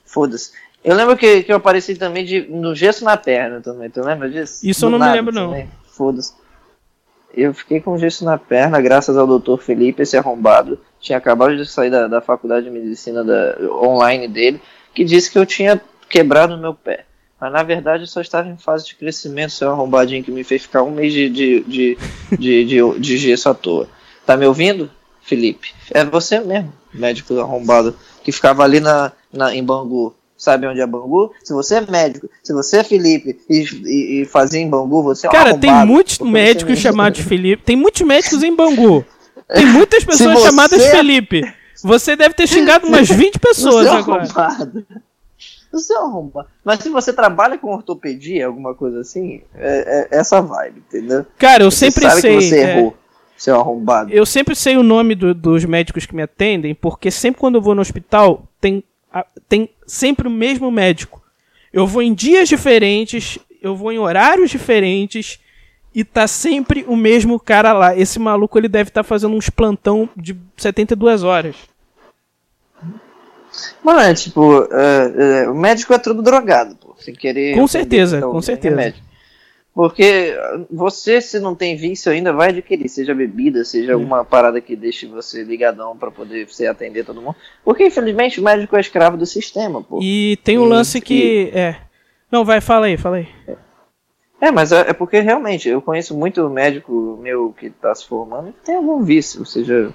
Foda-se. 0.06 0.52
Eu 0.84 0.96
lembro 0.96 1.18
que, 1.18 1.42
que 1.44 1.52
eu 1.52 1.56
apareci 1.58 1.96
também 1.96 2.24
de, 2.24 2.42
no 2.48 2.76
gesso 2.76 3.04
na 3.04 3.18
perna 3.18 3.60
também, 3.60 3.90
tu 3.90 4.02
lembra 4.02 4.30
disso? 4.30 4.60
Isso 4.64 4.86
eu 4.86 4.92
Do 4.92 5.00
não 5.00 5.06
me 5.08 5.12
lembro, 5.12 5.34
não. 5.34 5.68
Foda-se. 5.96 6.34
Eu 7.34 7.54
fiquei 7.54 7.82
com 7.82 7.98
gesso 7.98 8.24
na 8.24 8.38
perna, 8.38 8.80
graças 8.80 9.18
ao 9.18 9.28
doutor 9.28 9.62
Felipe, 9.62 10.02
esse 10.02 10.18
arrombado. 10.18 10.80
Tinha 11.00 11.18
acabado 11.18 11.56
de 11.56 11.66
sair 11.66 11.90
da, 11.90 12.08
da 12.08 12.22
faculdade 12.22 12.66
de 12.66 12.72
medicina 12.72 13.24
da, 13.24 13.58
online 13.72 14.28
dele, 14.28 14.62
que 14.94 15.04
disse 15.04 15.30
que 15.30 15.38
eu 15.38 15.46
tinha 15.46 15.82
quebrado 16.10 16.58
meu 16.58 16.74
pé. 16.74 17.06
Mas 17.40 17.52
na 17.52 17.64
verdade 17.64 18.04
eu 18.04 18.08
só 18.08 18.22
estava 18.22 18.48
em 18.48 18.58
fase 18.58 18.86
de 18.86 18.96
crescimento, 18.96 19.52
seu 19.52 19.70
arrombadinho 19.70 20.24
que 20.24 20.32
me 20.32 20.44
fez 20.44 20.62
ficar 20.62 20.84
um 20.84 20.92
mês 20.92 21.12
de, 21.12 21.30
de, 21.30 21.60
de, 21.64 21.98
de, 22.32 22.66
de, 22.66 23.00
de 23.00 23.18
gesso 23.18 23.50
à 23.50 23.54
toa. 23.54 23.90
Tá 24.26 24.38
me 24.38 24.46
ouvindo, 24.46 24.90
Felipe? 25.22 25.74
É 25.92 26.06
você 26.06 26.40
mesmo, 26.40 26.72
médico 26.94 27.38
arrombado, 27.38 27.96
que 28.24 28.32
ficava 28.32 28.64
ali 28.64 28.80
na, 28.80 29.12
na, 29.32 29.54
em 29.54 29.64
Bangu. 29.64 30.16
Sabe 30.38 30.68
onde 30.68 30.82
é 30.82 30.86
Bangu? 30.88 31.32
Se 31.44 31.54
você 31.54 31.76
é 31.76 31.82
médico, 31.90 32.30
se 32.44 32.52
você 32.54 32.78
é 32.80 32.84
Felipe 32.84 33.40
e, 33.50 33.66
e, 33.86 34.22
e 34.22 34.26
fazia 34.26 34.60
em 34.60 34.70
Bangu, 34.70 35.02
você 35.02 35.28
é 35.28 35.30
um 35.30 35.34
Cara, 35.34 35.58
tem 35.58 35.72
muitos 35.86 36.18
porque 36.18 36.32
médicos 36.32 36.80
chamados 36.80 37.22
Felipe. 37.22 37.64
Tem 37.64 37.76
muitos 37.76 38.02
médicos 38.02 38.44
em 38.44 38.54
Bangu. 38.56 39.06
Tem 39.54 39.66
muitas 39.66 40.04
pessoas 40.06 40.34
você- 40.40 40.46
chamadas 40.48 40.86
Felipe. 40.88 41.42
Você 41.84 42.16
deve 42.16 42.34
ter 42.34 42.48
xingado 42.48 42.86
umas 42.88 43.08
20 43.10 43.40
pessoas 43.40 43.86
Você 43.88 43.94
é 43.96 43.98
agora. 43.98 44.24
arrombado. 44.24 44.86
Você 45.72 45.94
é 45.94 45.98
arrombado. 45.98 46.48
Mas 46.64 46.80
se 46.80 46.90
você 46.90 47.14
trabalha 47.14 47.58
com 47.58 47.74
ortopedia, 47.74 48.48
alguma 48.48 48.74
coisa 48.74 49.00
assim, 49.02 49.42
é, 49.56 50.08
é 50.14 50.18
essa 50.20 50.42
vibe, 50.42 50.80
entendeu? 50.88 51.26
Cara, 51.38 51.64
eu 51.64 51.72
Você 51.72 51.92
sempre 51.92 52.10
sabe 52.10 52.22
sei. 52.22 52.38
que 52.38 52.44
você 52.44 52.60
é, 52.60 52.78
errou, 52.78 52.96
seu 53.38 53.56
arrombado. 53.60 54.12
Eu 54.12 54.26
sempre 54.26 54.56
sei 54.56 54.78
o 54.78 54.84
nome 54.84 55.16
do- 55.16 55.34
dos 55.34 55.64
médicos 55.66 56.06
que 56.06 56.16
me 56.16 56.24
atendem, 56.24 56.74
porque 56.74 57.12
sempre 57.12 57.40
quando 57.42 57.56
eu 57.56 57.62
vou 57.62 57.76
no 57.76 57.82
hospital, 57.82 58.48
tem, 58.60 58.84
tem 59.48 59.70
sempre 59.86 60.28
o 60.28 60.32
mesmo 60.32 60.72
médico. 60.72 61.22
Eu 61.72 61.86
vou 61.86 62.02
em 62.02 62.14
dias 62.14 62.50
diferentes, 62.50 63.38
eu 63.62 63.76
vou 63.76 63.92
em 63.92 64.00
horários 64.00 64.50
diferentes, 64.50 65.40
e 65.94 66.04
tá 66.04 66.28
sempre 66.28 66.84
o 66.88 66.96
mesmo 66.96 67.40
cara 67.40 67.72
lá. 67.72 67.98
Esse 67.98 68.20
maluco 68.20 68.58
ele 68.58 68.68
deve 68.68 68.90
estar 68.90 69.04
fazendo 69.04 69.36
uns 69.36 69.50
plantão 69.50 70.10
de 70.16 70.36
72 70.58 71.24
horas. 71.24 71.56
Mano, 73.82 74.00
é 74.00 74.14
tipo, 74.14 74.68
é, 74.72 75.44
é, 75.44 75.50
o 75.50 75.56
médico 75.56 75.94
é 75.94 75.98
tudo 75.98 76.22
drogado, 76.22 76.76
pô, 76.76 76.96
sem 77.00 77.14
querer. 77.14 77.56
Com 77.56 77.66
certeza, 77.68 78.20
com 78.22 78.40
é 78.40 78.42
certeza. 78.42 78.76
médico. 78.76 79.06
Porque 79.76 80.34
você, 80.72 81.20
se 81.20 81.38
não 81.38 81.54
tem 81.54 81.76
vício 81.76 82.10
ainda, 82.10 82.32
vai 82.32 82.48
adquirir, 82.50 82.88
seja 82.88 83.14
bebida, 83.14 83.66
seja 83.66 83.92
alguma 83.94 84.24
parada 84.24 84.62
que 84.62 84.74
deixe 84.74 85.06
você 85.06 85.44
ligadão 85.44 85.98
pra 85.98 86.10
poder 86.10 86.48
você 86.48 86.66
atender 86.66 87.04
todo 87.04 87.22
mundo. 87.22 87.36
Porque, 87.62 87.86
infelizmente, 87.86 88.40
o 88.40 88.44
médico 88.44 88.78
é 88.78 88.80
escravo 88.80 89.18
do 89.18 89.26
sistema, 89.26 89.84
pô. 89.84 90.00
E 90.02 90.38
tem 90.46 90.58
um 90.58 90.66
E- 90.66 90.70
lance 90.70 91.02
que. 91.02 91.52
É. 91.54 91.76
Não, 92.32 92.46
vai, 92.46 92.62
fala 92.62 92.86
aí, 92.86 92.96
fala 92.96 93.18
aí. 93.18 93.28
É, 94.40 94.50
mas 94.50 94.72
é, 94.72 94.90
é 94.90 94.94
porque 94.94 95.20
realmente 95.20 95.68
eu 95.68 95.82
conheço 95.82 96.16
muito 96.18 96.50
médico 96.50 97.20
meu 97.22 97.52
que 97.60 97.70
tá 97.70 97.94
se 97.94 98.08
formando 98.08 98.54
que 98.54 98.66
tem 98.66 98.76
algum 98.78 99.04
vício, 99.04 99.46
seja 99.46 99.94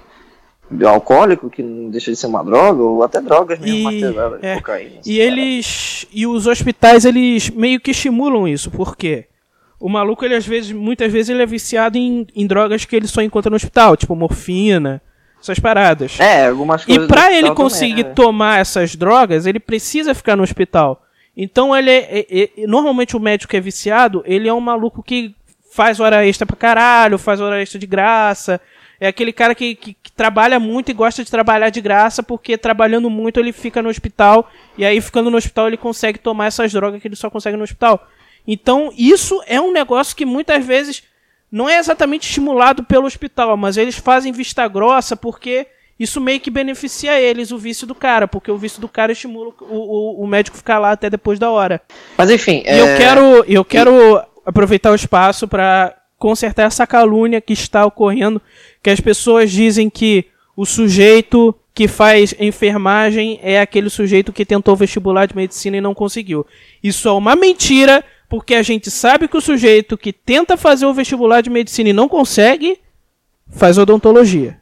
alcoólico, 0.85 1.49
que 1.49 1.61
não 1.63 1.89
deixa 1.89 2.11
de 2.11 2.17
ser 2.17 2.27
uma 2.27 2.43
droga, 2.43 2.81
ou 2.83 3.03
até 3.03 3.19
drogas 3.19 3.59
mesmo, 3.59 3.77
E- 3.77 3.83
marteladas, 3.83 4.43
é, 4.43 4.55
cocaína. 4.57 5.01
E 5.05 5.19
eles. 5.19 6.05
E 6.13 6.27
os 6.27 6.45
hospitais, 6.45 7.03
eles 7.03 7.49
meio 7.49 7.79
que 7.79 7.91
estimulam 7.91 8.47
isso, 8.47 8.69
por 8.69 8.95
quê? 8.95 9.25
O 9.81 9.89
maluco, 9.89 10.23
ele 10.23 10.35
às 10.35 10.45
vezes, 10.45 10.71
muitas 10.71 11.11
vezes, 11.11 11.29
ele 11.29 11.41
é 11.41 11.45
viciado 11.45 11.97
em, 11.97 12.25
em 12.35 12.45
drogas 12.45 12.85
que 12.85 12.95
ele 12.95 13.07
só 13.07 13.21
encontra 13.21 13.49
no 13.49 13.55
hospital, 13.55 13.97
tipo 13.97 14.15
morfina, 14.15 15.01
essas 15.41 15.59
paradas. 15.59 16.19
É, 16.19 16.47
algumas 16.47 16.83
E 16.83 16.85
coisas. 16.85 17.07
pra 17.07 17.29
do 17.29 17.33
ele 17.33 17.51
conseguir 17.55 18.03
também, 18.03 18.09
né? 18.09 18.13
tomar 18.13 18.59
essas 18.59 18.95
drogas, 18.95 19.45
ele 19.47 19.59
precisa 19.59 20.13
ficar 20.13 20.35
no 20.35 20.43
hospital. 20.43 21.03
Então 21.35 21.75
ele 21.75 21.89
é, 21.89 22.25
é- 22.29 22.43
é- 22.43 22.67
normalmente 22.67 23.17
o 23.17 23.19
médico 23.19 23.49
que 23.49 23.57
é 23.57 23.61
viciado, 23.61 24.21
ele 24.25 24.47
é 24.47 24.53
um 24.53 24.59
maluco 24.59 25.01
que 25.01 25.33
faz 25.73 25.99
hora 25.99 26.25
extra 26.27 26.45
pra 26.45 26.55
caralho, 26.55 27.17
faz 27.17 27.39
hora 27.41 27.61
extra 27.61 27.79
de 27.79 27.87
graça. 27.87 28.61
É 28.99 29.07
aquele 29.07 29.33
cara 29.33 29.55
que, 29.55 29.73
que- 29.73 29.93
que 29.95 30.11
trabalha 30.11 30.59
muito 30.59 30.91
e 30.91 30.93
gosta 30.93 31.23
de 31.23 31.31
trabalhar 31.31 31.69
de 31.71 31.81
graça, 31.81 32.21
porque 32.21 32.55
trabalhando 32.55 33.09
muito 33.09 33.39
ele 33.39 33.51
fica 33.51 33.81
no 33.81 33.89
hospital, 33.89 34.47
e 34.77 34.85
aí 34.85 35.01
ficando 35.01 35.31
no 35.31 35.37
hospital 35.37 35.67
ele 35.67 35.77
consegue 35.77 36.19
tomar 36.19 36.45
essas 36.47 36.71
drogas 36.71 37.01
que 37.01 37.07
ele 37.07 37.15
só 37.15 37.29
consegue 37.31 37.57
no 37.57 37.63
hospital. 37.63 38.05
Então, 38.47 38.91
isso 38.97 39.41
é 39.45 39.59
um 39.59 39.71
negócio 39.71 40.15
que 40.15 40.25
muitas 40.25 40.65
vezes 40.65 41.03
não 41.51 41.69
é 41.69 41.77
exatamente 41.77 42.27
estimulado 42.27 42.83
pelo 42.83 43.05
hospital, 43.05 43.57
mas 43.57 43.77
eles 43.77 43.97
fazem 43.97 44.31
vista 44.31 44.67
grossa 44.67 45.15
porque 45.15 45.67
isso 45.99 46.19
meio 46.19 46.39
que 46.39 46.49
beneficia 46.49 47.19
eles, 47.19 47.51
o 47.51 47.57
vício 47.57 47.85
do 47.85 47.93
cara, 47.93 48.27
porque 48.27 48.49
o 48.49 48.57
vício 48.57 48.81
do 48.81 48.87
cara 48.87 49.11
estimula 49.11 49.53
o, 49.61 49.75
o, 49.75 50.23
o 50.23 50.27
médico 50.27 50.57
ficar 50.57 50.79
lá 50.79 50.91
até 50.91 51.09
depois 51.09 51.37
da 51.37 51.51
hora. 51.51 51.81
Mas 52.17 52.31
enfim, 52.31 52.63
E 52.65 52.69
é, 52.69 52.81
eu 52.81 52.97
quero, 52.97 53.45
eu 53.47 53.65
quero 53.65 54.23
aproveitar 54.45 54.91
o 54.91 54.95
espaço 54.95 55.47
para 55.47 55.95
consertar 56.17 56.63
essa 56.63 56.87
calúnia 56.87 57.41
que 57.41 57.53
está 57.53 57.85
ocorrendo, 57.85 58.41
que 58.81 58.89
as 58.89 58.99
pessoas 58.99 59.51
dizem 59.51 59.89
que 59.89 60.25
o 60.55 60.65
sujeito 60.65 61.55
que 61.73 61.87
faz 61.87 62.35
enfermagem 62.39 63.39
é 63.41 63.59
aquele 63.59 63.89
sujeito 63.89 64.33
que 64.33 64.45
tentou 64.45 64.75
vestibular 64.75 65.25
de 65.25 65.35
medicina 65.35 65.77
e 65.77 65.81
não 65.81 65.93
conseguiu. 65.93 66.45
Isso 66.83 67.07
é 67.07 67.11
uma 67.11 67.35
mentira, 67.35 68.03
porque 68.31 68.55
a 68.55 68.63
gente 68.63 68.89
sabe 68.89 69.27
que 69.27 69.35
o 69.35 69.41
sujeito 69.41 69.97
que 69.97 70.13
tenta 70.13 70.55
fazer 70.55 70.85
o 70.85 70.93
vestibular 70.93 71.41
de 71.41 71.49
medicina 71.49 71.89
e 71.89 71.93
não 71.93 72.07
consegue 72.07 72.79
faz 73.49 73.77
odontologia. 73.77 74.57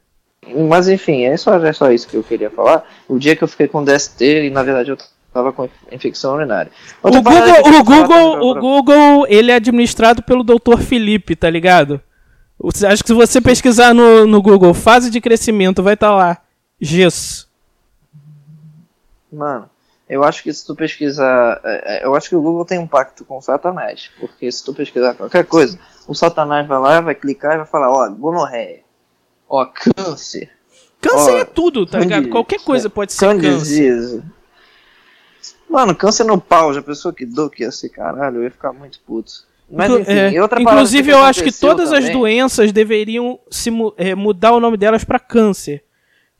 Mas 0.68 0.90
enfim, 0.90 1.26
é 1.26 1.38
só, 1.38 1.64
é 1.64 1.72
só 1.72 1.92
isso 1.92 2.08
que 2.08 2.18
eu 2.18 2.24
queria 2.24 2.50
falar. 2.50 2.84
O 3.08 3.20
dia 3.20 3.36
que 3.36 3.44
eu 3.44 3.48
fiquei 3.48 3.68
com 3.68 3.84
DST, 3.84 4.26
e 4.48 4.50
na 4.50 4.64
verdade 4.64 4.90
eu 4.90 4.98
tava 5.32 5.54
com 5.54 5.70
infecção 5.92 6.34
urinária. 6.34 6.72
O 7.04 7.10
Outra 7.10 7.22
Google, 7.22 7.80
o 7.80 7.84
Google, 7.84 8.42
o 8.42 8.56
Google, 8.56 9.28
ele 9.30 9.52
é 9.52 9.56
administrado 9.56 10.24
pelo 10.24 10.44
Dr. 10.44 10.80
Felipe, 10.80 11.36
tá 11.36 11.48
ligado? 11.48 12.02
Acho 12.88 13.04
que 13.04 13.10
se 13.10 13.14
você 13.14 13.40
pesquisar 13.40 13.94
no, 13.94 14.26
no 14.26 14.42
Google 14.42 14.74
fase 14.74 15.12
de 15.12 15.22
crescimento, 15.22 15.84
vai 15.84 15.94
estar 15.94 16.16
lá. 16.16 16.40
Gesso. 16.82 17.48
Mano, 19.32 19.70
eu 20.10 20.24
acho 20.24 20.42
que 20.44 20.52
se 20.52 20.66
tu 20.66 20.76
pesquisar. 20.76 21.62
é, 21.64 22.00
é, 22.00 22.06
Eu 22.06 22.16
acho 22.16 22.28
que 22.28 22.36
o 22.36 22.42
Google 22.42 22.66
tem 22.66 22.80
um 22.80 22.88
pacto 22.88 23.24
com 23.24 23.38
o 23.38 23.42
Satanás. 23.42 24.10
Porque 24.20 24.52
se 24.52 24.66
tu 24.66 24.74
pesquisar 24.74 25.14
qualquer 25.14 25.46
coisa, 25.46 25.80
o 26.08 26.16
Satanás 26.16 26.68
vai 26.68 26.80
lá, 26.80 27.00
vai 27.00 27.14
clicar 27.16 27.54
e 27.54 27.58
vai 27.58 27.66
falar: 27.66 27.92
ó, 27.92 28.10
gonorreia. 28.10 28.82
Ó, 29.48 29.66
câncer. 29.66 30.50
Câncer 31.00 31.34
Ó, 31.34 31.38
é 31.38 31.46
tudo, 31.46 31.86
tá 31.86 32.00
ligado? 32.00 32.28
Qualquer 32.30 32.60
coisa 32.60 32.90
pode 32.90 33.14
ser 33.14 33.40
câncer. 33.40 34.22
Mano, 35.70 35.96
câncer 35.96 36.24
no 36.24 36.42
pau, 36.42 36.74
já 36.74 36.82
pensou 36.82 37.14
que 37.14 37.26
dor 37.26 37.50
que 37.50 37.64
ia 37.64 37.72
ser 37.72 37.90
caralho? 37.90 38.38
Eu 38.38 38.44
ia 38.44 38.52
ficar 38.52 38.74
muito 38.74 39.00
puto. 39.06 39.32
Mas 39.72 39.92
enfim, 39.92 40.12
é, 40.12 40.34
inclusive, 40.60 41.12
eu 41.12 41.20
acho 41.20 41.44
que 41.44 41.52
todas 41.52 41.94
as 41.94 42.06
também- 42.06 42.18
doenças 42.20 42.72
deveriam 42.72 43.40
se 43.52 43.70
é, 43.98 44.16
mudar 44.16 44.52
o 44.54 44.60
nome 44.60 44.78
delas 44.78 45.04
pra 45.04 45.20
câncer. 45.20 45.84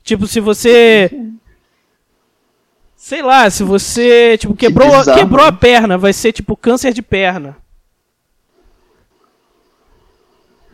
Tipo, 0.02 0.26
se 0.26 0.40
você. 0.40 1.10
Sei 3.02 3.22
lá, 3.22 3.48
se 3.48 3.64
você 3.64 4.36
tipo, 4.36 4.54
quebrou, 4.54 4.86
bizarro, 4.98 5.18
quebrou 5.18 5.46
a 5.46 5.50
perna, 5.50 5.96
vai 5.96 6.12
ser 6.12 6.32
tipo 6.32 6.54
câncer 6.54 6.92
de 6.92 7.00
perna. 7.00 7.56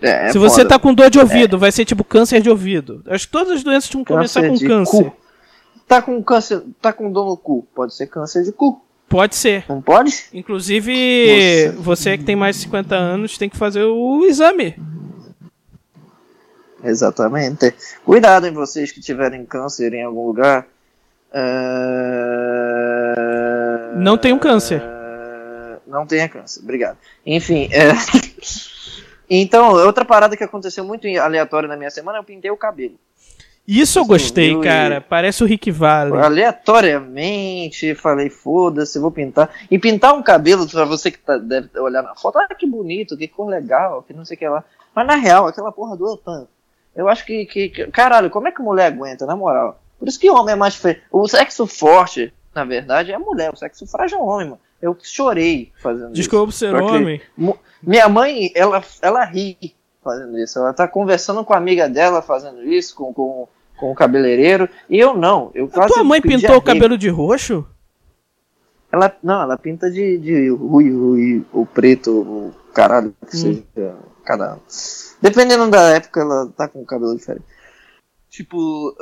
É, 0.03 0.27
é 0.27 0.33
se 0.33 0.37
você 0.37 0.62
foda. 0.62 0.71
tá 0.71 0.79
com 0.79 0.93
dor 0.93 1.09
de 1.09 1.21
ouvido, 1.21 1.57
vai 1.57 1.71
ser 1.71 1.85
tipo 1.85 2.03
câncer 2.03 2.43
de 2.43 2.51
ouvido. 2.51 3.01
Acho 3.07 3.27
que 3.27 3.33
todas 3.33 3.53
as 3.53 3.62
doenças 3.62 3.89
tinham 3.89 4.03
que 4.03 4.12
começar 4.12 4.43
com 4.43 4.59
câncer. 4.59 5.05
cu. 5.05 5.17
Tá 5.87 6.03
com 6.03 6.21
câncer, 6.21 6.65
tá 6.83 6.93
com 6.93 7.12
dor 7.12 7.27
no 7.27 7.37
cu, 7.37 7.65
pode 7.73 7.95
ser 7.95 8.09
câncer 8.09 8.43
de 8.43 8.51
cu, 8.51 8.85
Pode 9.09 9.37
ser. 9.37 9.65
não 9.69 9.81
pode? 9.81 10.25
Inclusive, 10.35 11.67
Nossa. 11.69 11.81
você 11.81 12.19
que 12.19 12.25
tem 12.25 12.35
mais 12.35 12.57
de 12.57 12.62
50 12.62 12.97
anos 12.97 13.39
tem 13.39 13.49
que 13.49 13.57
fazer 13.57 13.85
o 13.85 14.25
exame. 14.27 14.75
Exatamente. 16.83 17.73
Cuidado 18.05 18.49
em 18.49 18.53
vocês 18.53 18.91
que 18.91 19.01
tiverem 19.01 19.47
câncer 19.47 19.95
em 19.95 20.03
algum 20.03 20.27
lugar. 20.27 20.67
É... 21.37 23.16
Não 23.96 24.16
tenham 24.18 24.38
câncer. 24.38 24.83
Não 25.87 26.07
tenha 26.07 26.29
câncer, 26.29 26.61
obrigado. 26.62 26.99
Enfim, 27.25 27.68
é... 27.72 27.92
então, 29.29 29.72
outra 29.72 30.05
parada 30.05 30.37
que 30.37 30.44
aconteceu 30.44 30.85
muito 30.85 31.07
aleatória 31.18 31.68
na 31.68 31.77
minha 31.77 31.90
semana, 31.90 32.18
eu 32.18 32.25
pintei 32.25 32.51
o 32.51 32.57
cabelo. 32.57 32.94
Isso 33.66 33.99
eu 33.99 34.05
gostei, 34.05 34.51
viu 34.51 34.61
e- 34.61 34.64
cara. 34.64 35.01
Parece 35.01 35.42
o 35.42 35.46
Rick 35.46 35.70
Valley. 35.72 36.20
Aleatoriamente, 36.20 37.94
falei, 37.96 38.31
foda-se, 38.31 38.99
vou 38.99 39.11
pintar. 39.11 39.51
E 39.70 39.79
pintar 39.79 40.14
um 40.14 40.22
cabelo, 40.22 40.68
pra 40.68 40.85
você 40.85 41.11
que 41.11 41.18
tá- 41.18 41.38
deve 41.38 41.68
olhar 41.81 42.03
na 42.03 42.14
foto, 42.14 42.38
ah, 42.38 42.55
que 42.55 42.66
bonito, 42.66 43.16
que 43.16 43.27
cor 43.27 43.49
legal, 43.49 44.03
que 44.03 44.12
não 44.12 44.25
sei 44.25 44.37
o 44.37 44.38
que 44.38 44.49
lá. 44.49 44.62
Mas 44.94 45.07
na 45.07 45.16
real, 45.16 45.49
aquela 45.49 45.72
porra 45.72 45.96
doeu 45.96 46.16
tanto. 46.16 46.49
Eu 46.94 47.09
acho 47.09 47.27
que, 47.27 47.44
que, 47.46 47.68
que- 47.68 47.87
Caralho, 47.88 48.31
como 48.31 48.46
é 48.49 48.53
que 48.53 48.62
mulher 48.62 48.87
aguenta, 48.87 49.27
na 49.27 49.35
moral? 49.35 49.81
Por 49.99 50.09
isso 50.09 50.19
que 50.21 50.31
homem 50.31 50.53
é 50.53 50.57
mais 50.57 50.75
feio. 50.77 51.01
O 51.11 51.27
sexo 51.29 51.67
forte, 51.67 52.33
na 52.55 52.65
verdade, 52.65 53.13
é 53.13 53.15
a 53.15 53.19
mulher. 53.19 53.53
O 53.53 53.57
sexo 53.57 53.87
frágil 53.87 54.19
é 54.19 54.23
homem, 54.23 54.47
mano. 54.49 54.61
Eu 54.81 54.97
chorei 55.03 55.73
fazendo 55.83 56.13
Desculpa 56.13 56.51
isso. 56.51 56.59
ser 56.59 56.71
Só 56.71 56.79
que 56.79 56.97
homem. 56.97 57.21
Minha 57.83 58.09
mãe, 58.09 58.51
ela, 58.55 58.83
ela 59.01 59.25
ri 59.25 59.75
fazendo 60.05 60.39
isso. 60.39 60.59
Ela 60.59 60.73
tá 60.73 60.87
conversando 60.87 61.45
com 61.45 61.55
a 61.55 61.57
amiga 61.57 61.89
dela 61.89 62.21
fazendo 62.21 62.63
isso, 62.63 62.95
com, 62.95 63.13
com, 63.15 63.49
com 63.77 63.91
o 63.91 63.95
cabeleireiro. 63.95 64.69
E 64.89 64.99
eu 64.99 65.15
não. 65.15 65.51
Eu 65.55 65.65
A 65.67 65.69
quase 65.71 65.95
tua 65.95 66.05
mãe 66.05 66.21
pintou 66.21 66.57
o 66.57 66.63
cabelo 66.63 66.99
de 66.99 67.09
roxo? 67.09 67.67
Ela, 68.93 69.15
não, 69.23 69.43
ela 69.43 69.59
pinta 69.59 69.91
de, 69.91 70.19
de 70.19 70.49
ruivo 70.51 71.19
e 71.19 71.45
o 71.53 71.67
preto, 71.67 72.11
o 72.11 72.55
caralho, 72.73 73.15
que 73.29 73.37
Hum. 73.37 73.63
seja 73.75 73.95
cada. 74.25 74.59
Dependendo 75.21 75.69
da 75.71 75.91
época, 75.91 76.21
ela 76.21 76.47
tá 76.57 76.69
com 76.69 76.83
o 76.83 76.87
cabelo 76.87 77.17
diferente. 77.17 77.45
Tipo, 78.31 78.95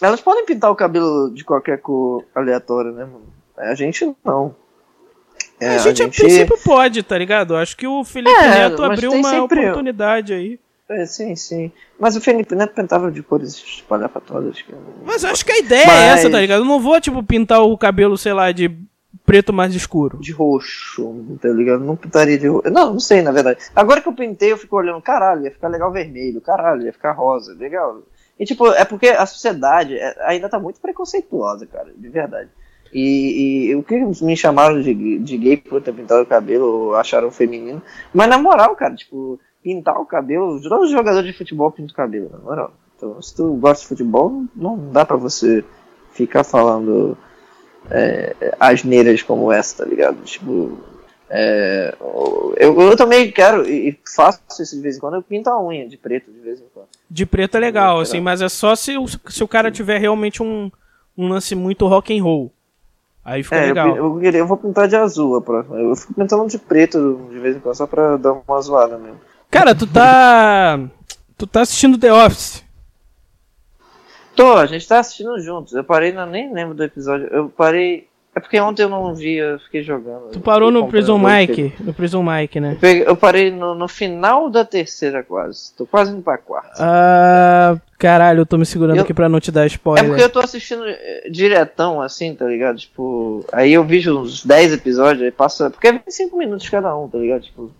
elas 0.00 0.20
podem 0.20 0.44
pintar 0.44 0.70
o 0.70 0.76
cabelo 0.76 1.30
de 1.30 1.44
qualquer 1.44 1.78
cor 1.80 2.24
aleatória, 2.34 2.90
né, 2.92 3.04
mano? 3.04 3.26
A 3.56 3.74
gente 3.74 4.14
não. 4.24 4.54
É, 5.60 5.70
a, 5.70 5.78
gente, 5.78 6.02
a 6.02 6.08
princípio 6.08 6.56
pode, 6.64 7.02
tá 7.02 7.18
ligado? 7.18 7.56
Acho 7.56 7.76
que 7.76 7.86
o 7.86 8.04
Felipe 8.04 8.30
É, 8.30 8.48
Neto 8.68 8.82
mas 8.82 8.92
abriu 8.92 9.12
uma 9.12 9.30
sempre- 9.30 9.60
oportunidade 9.60 10.32
aí. 10.32 10.60
É, 10.88 11.04
sim, 11.04 11.34
sim. 11.36 11.70
Mas 11.98 12.16
o 12.16 12.20
Felipe 12.20 12.54
Neto 12.54 12.74
pintava 12.74 13.10
de 13.10 13.22
cores 13.22 13.60
que 13.60 14.72
não- 14.72 14.80
Mas 15.04 15.22
eu 15.24 15.30
acho 15.30 15.44
que 15.44 15.52
a 15.52 15.58
ideia 15.58 15.82
é 15.82 15.86
Mas- 15.86 16.18
essa, 16.20 16.30
tá 16.30 16.40
ligado? 16.40 16.60
Eu 16.60 16.64
não 16.64 16.80
vou, 16.80 16.98
tipo, 17.00 17.22
pintar 17.22 17.62
o 17.62 17.76
cabelo, 17.76 18.16
sei 18.16 18.32
lá, 18.32 18.52
de 18.52 18.70
preto 19.26 19.52
mais 19.52 19.74
escuro. 19.74 20.16
de 20.18 20.32
roxo, 20.32 21.36
tá 21.42 21.48
ligado? 21.48 21.84
Não 21.84 21.96
pintaria 21.96 22.38
de 22.38 22.46
roxo. 22.46 22.70
Não, 22.70 22.92
não 22.92 23.00
sei, 23.00 23.20
na 23.20 23.32
verdade. 23.32 23.58
Agora 23.76 24.00
que 24.00 24.08
eu 24.08 24.14
pintei, 24.14 24.52
eu 24.52 24.56
fico 24.56 24.76
olhando, 24.76 25.02
caralho, 25.02 25.44
ia 25.44 25.50
ficar 25.50 25.68
legal 25.68 25.90
vermelho, 25.92 26.40
caralho, 26.40 26.82
ia 26.86 26.92
ficar 26.92 27.12
rosa, 27.12 27.52
legal. 27.54 28.00
E 28.38 28.44
tipo, 28.44 28.68
é 28.68 28.84
porque 28.84 29.08
a 29.08 29.26
sociedade 29.26 29.96
é- 29.96 30.16
ainda 30.26 30.48
tá 30.48 30.58
muito 30.58 30.80
preconceituosa, 30.80 31.66
cara, 31.66 31.92
de 31.96 32.08
verdade. 32.08 32.50
E, 32.92 33.66
e 33.70 33.74
o 33.74 33.82
que 33.82 33.96
me 34.22 34.36
chamaram 34.36 34.80
de, 34.80 35.18
de 35.18 35.36
gay 35.36 35.56
por 35.56 35.82
ter 35.82 35.92
pintado 35.92 36.22
o 36.22 36.26
cabelo, 36.26 36.94
acharam 36.94 37.30
feminino. 37.30 37.82
Mas 38.14 38.28
na 38.28 38.38
moral, 38.38 38.74
cara, 38.76 38.94
tipo, 38.94 39.38
pintar 39.62 40.00
o 40.00 40.06
cabelo, 40.06 40.60
todos 40.62 40.86
os 40.86 40.90
jogadores 40.92 41.30
de 41.30 41.36
futebol 41.36 41.70
pintam 41.70 41.92
o 41.92 41.96
cabelo, 41.96 42.30
na 42.32 42.38
moral. 42.38 42.72
Então, 42.96 43.20
se 43.20 43.34
tu 43.34 43.54
gosta 43.54 43.82
de 43.82 43.88
futebol, 43.88 44.44
não 44.56 44.90
dá 44.90 45.04
pra 45.04 45.16
você 45.16 45.64
ficar 46.12 46.44
falando 46.44 47.16
é, 47.90 48.34
asneiras 48.58 49.22
como 49.22 49.52
essa, 49.52 49.84
tá 49.84 49.88
ligado? 49.88 50.16
Tipo, 50.24 50.78
é, 51.30 51.94
eu, 52.56 52.80
eu 52.80 52.96
também 52.96 53.30
quero 53.30 53.68
e 53.68 53.98
faço 54.16 54.40
isso 54.60 54.76
de 54.76 54.82
vez 54.82 54.96
em 54.96 55.00
quando, 55.00 55.14
eu 55.14 55.22
pinto 55.22 55.48
a 55.50 55.62
unha 55.62 55.88
de 55.88 55.96
preto 55.96 56.30
de 56.30 56.40
vez 56.40 56.60
em 56.60 56.64
quando. 56.72 56.86
De 57.10 57.24
preto 57.26 57.56
é 57.56 57.60
legal, 57.60 58.00
assim, 58.00 58.20
mas 58.20 58.40
é 58.42 58.48
só 58.48 58.74
se 58.76 58.96
o, 58.96 59.06
se 59.06 59.42
o 59.44 59.48
cara 59.48 59.70
tiver 59.70 59.98
realmente 59.98 60.42
um, 60.42 60.70
um 61.16 61.28
lance 61.28 61.54
muito 61.54 61.86
rock 61.86 62.16
and 62.18 62.22
roll. 62.22 62.52
Aí 63.24 63.42
fica 63.42 63.56
É, 63.56 63.64
eu, 63.64 63.68
legal. 63.68 63.96
eu, 63.96 64.18
queria- 64.20 64.40
eu 64.40 64.46
vou 64.46 64.56
pintar 64.56 64.88
de 64.88 64.96
azul 64.96 65.36
a 65.36 65.42
próxima. 65.42 65.76
Eu 65.78 65.94
fico 65.94 66.14
pintando 66.14 66.46
de 66.48 66.58
preto 66.58 67.28
de 67.30 67.38
vez 67.38 67.56
em 67.56 67.60
quando, 67.60 67.74
só 67.76 67.86
pra 67.86 68.16
dar 68.16 68.32
uma 68.32 68.60
zoada 68.62 68.96
mesmo. 68.96 69.20
Cara, 69.50 69.74
tu 69.74 69.86
tá. 69.86 70.80
Tu 71.36 71.46
tá 71.46 71.60
assistindo 71.60 71.98
The 71.98 72.10
Office. 72.12 72.64
Tô, 74.34 74.54
a 74.56 74.66
gente 74.66 74.86
tá 74.88 75.00
assistindo 75.00 75.38
juntos. 75.40 75.72
Eu 75.74 75.84
parei, 75.84 76.12
na, 76.12 76.24
nem 76.24 76.52
lembro 76.52 76.74
do 76.74 76.82
episódio. 76.84 77.26
Eu 77.26 77.48
parei. 77.50 78.07
É 78.38 78.40
porque 78.40 78.60
ontem 78.60 78.84
eu 78.84 78.88
não 78.88 79.12
vi, 79.16 79.34
eu 79.34 79.58
fiquei 79.58 79.82
jogando. 79.82 80.30
Tu 80.30 80.38
parou 80.38 80.70
no 80.70 80.86
Prison 80.86 81.18
Mike. 81.18 81.74
No 81.80 81.92
Prison 81.92 82.22
Mike, 82.22 82.60
né? 82.60 82.74
Eu, 82.74 82.78
peguei- 82.78 83.04
eu 83.08 83.16
parei 83.16 83.50
no, 83.50 83.74
no 83.74 83.88
final 83.88 84.48
da 84.48 84.64
terceira 84.64 85.24
quase. 85.24 85.72
Tô 85.76 85.84
quase 85.84 86.12
indo 86.12 86.22
pra 86.22 86.38
quarta. 86.38 86.70
Ah. 86.78 87.76
Caralho, 87.98 88.42
eu 88.42 88.46
tô 88.46 88.56
me 88.56 88.64
segurando 88.64 88.98
Eu- 88.98 89.02
aqui 89.02 89.12
pra 89.12 89.28
não 89.28 89.40
te 89.40 89.50
dar 89.50 89.64
É 89.64 89.66
spoiler. 89.66 90.06
porque 90.06 90.22
eu 90.22 90.30
tô 90.30 90.38
assistindo 90.38 90.84
eh, 90.86 91.28
diretão, 91.28 92.00
assim, 92.00 92.32
tá 92.32 92.44
ligado? 92.44 92.76
Tipo, 92.78 93.44
aí 93.52 93.72
eu 93.72 93.82
vejo 93.82 94.16
uns 94.16 94.44
10 94.46 94.72
episódios, 94.74 95.24
aí 95.24 95.32
passa. 95.32 95.68
Porque 95.68 95.88
é 95.88 95.92
25 95.92 96.38
minutos 96.38 96.68
cada 96.68 96.96
um, 96.96 97.08
tá 97.08 97.18
ligado? 97.18 97.42
Tipo, 97.42 97.72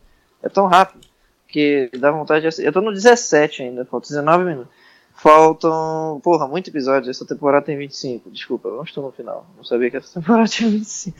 é 0.42 0.48
tão 0.48 0.66
rápido 0.66 1.06
que 1.46 1.88
dá 1.96 2.10
vontade 2.10 2.48
de. 2.48 2.64
Eu 2.64 2.72
tô 2.72 2.80
no 2.80 2.92
17 2.92 3.62
ainda, 3.62 3.84
faltam 3.84 4.08
19 4.08 4.42
minutos. 4.44 4.72
Faltam, 5.20 6.20
porra, 6.22 6.46
muito 6.46 6.70
episódio. 6.70 7.10
Essa 7.10 7.26
temporada 7.26 7.64
tem 7.66 7.76
25. 7.76 8.30
Desculpa, 8.30 8.68
eu 8.68 8.76
não 8.76 8.84
estou 8.84 9.04
no 9.04 9.12
final. 9.12 9.46
Não 9.56 9.64
sabia 9.64 9.90
que 9.90 9.96
essa 9.96 10.14
temporada 10.20 10.48
tinha 10.48 10.70
25. 10.70 11.16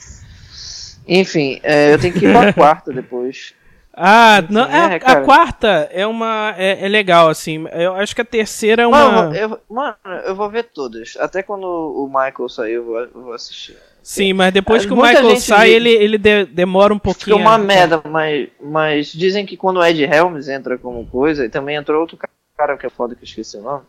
Enfim, 1.07 1.61
eh, 1.63 1.95
eu 1.95 1.99
tenho 1.99 2.15
que 2.15 2.27
ir 2.27 2.33
pra 2.33 2.53
quarta 2.55 2.93
depois. 2.93 3.55
Ah, 4.01 4.41
Enfim, 4.45 4.55
não, 4.55 4.65
é, 4.67 4.93
é, 4.93 4.95
a 4.95 5.01
cara. 5.01 5.25
quarta 5.25 5.69
é 5.91 6.07
uma. 6.07 6.55
É, 6.57 6.85
é 6.85 6.89
legal, 6.89 7.29
assim. 7.29 7.67
Eu 7.73 7.95
acho 7.95 8.15
que 8.15 8.21
a 8.21 8.25
terceira 8.25 8.83
é 8.83 8.87
Mano, 8.87 9.29
uma. 9.31 9.37
eu, 9.37 9.59
mano, 9.69 9.97
eu 10.25 10.37
vou 10.37 10.49
ver 10.49 10.65
todas. 10.65 11.17
Até 11.19 11.43
quando 11.43 11.65
o 11.67 12.07
Michael 12.07 12.49
sair, 12.49 12.75
eu 12.75 12.85
vou, 12.85 12.99
eu 13.01 13.11
vou 13.13 13.33
assistir. 13.33 13.77
Sim, 14.03 14.33
mas 14.33 14.53
depois 14.55 14.87
que 14.87 14.93
o 14.93 14.97
Muita 14.97 15.15
Michael 15.15 15.31
gente 15.31 15.43
sai, 15.43 15.67
diz- 15.67 15.77
ele, 15.77 15.91
ele 15.91 16.19
de- 16.19 16.45
demora 16.47 16.95
um 16.95 16.99
pouquinho. 16.99 17.37
Fica 17.37 17.49
uma 17.49 17.57
a- 17.57 17.59
merda, 17.59 18.01
mas, 18.09 18.49
mas 18.63 19.13
dizem 19.13 19.45
que 19.45 19.57
quando 19.57 19.79
o 19.79 19.85
Ed 19.85 20.03
Helms 20.05 20.49
entra 20.49 20.79
como 20.79 21.05
coisa, 21.07 21.45
e 21.45 21.49
também 21.49 21.75
entrou 21.77 22.01
outro 22.01 22.17
cara 22.17 22.31
que 22.79 22.87
é 22.87 22.91
foda 22.91 23.15
que 23.15 23.23
eu 23.23 23.27
esqueci 23.27 23.57
o 23.57 23.63
nome, 23.63 23.83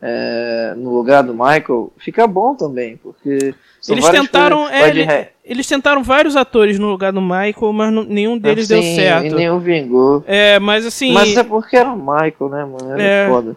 é, 0.00 0.74
no 0.76 0.94
lugar 0.94 1.22
do 1.22 1.32
Michael, 1.34 1.92
fica 1.98 2.26
bom 2.26 2.54
também, 2.54 2.96
porque 2.96 3.54
Eles 3.88 4.08
tentaram. 4.08 4.58
coisas- 4.68 4.74
é, 4.80 4.88
ele- 4.88 5.28
eles 5.44 5.66
tentaram 5.66 6.02
vários 6.02 6.36
atores 6.36 6.78
no 6.78 6.88
lugar 6.88 7.12
do 7.12 7.20
Michael, 7.20 7.72
mas 7.72 7.92
não- 7.92 8.04
nenhum 8.04 8.38
deles 8.38 8.68
deu 8.68 8.80
Sim, 8.82 8.94
certo. 8.96 9.26
E 9.26 9.30
nenhum 9.30 9.58
vingou. 9.58 10.22
É, 10.26 10.58
mas 10.58 10.86
assim. 10.86 11.12
Mas 11.12 11.36
é 11.36 11.42
porque 11.42 11.76
era 11.76 11.90
o 11.92 11.96
Michael, 11.96 12.48
né, 12.50 12.64
mano? 12.64 12.92
Era 12.92 13.02
É. 13.02 13.28
foda. 13.28 13.56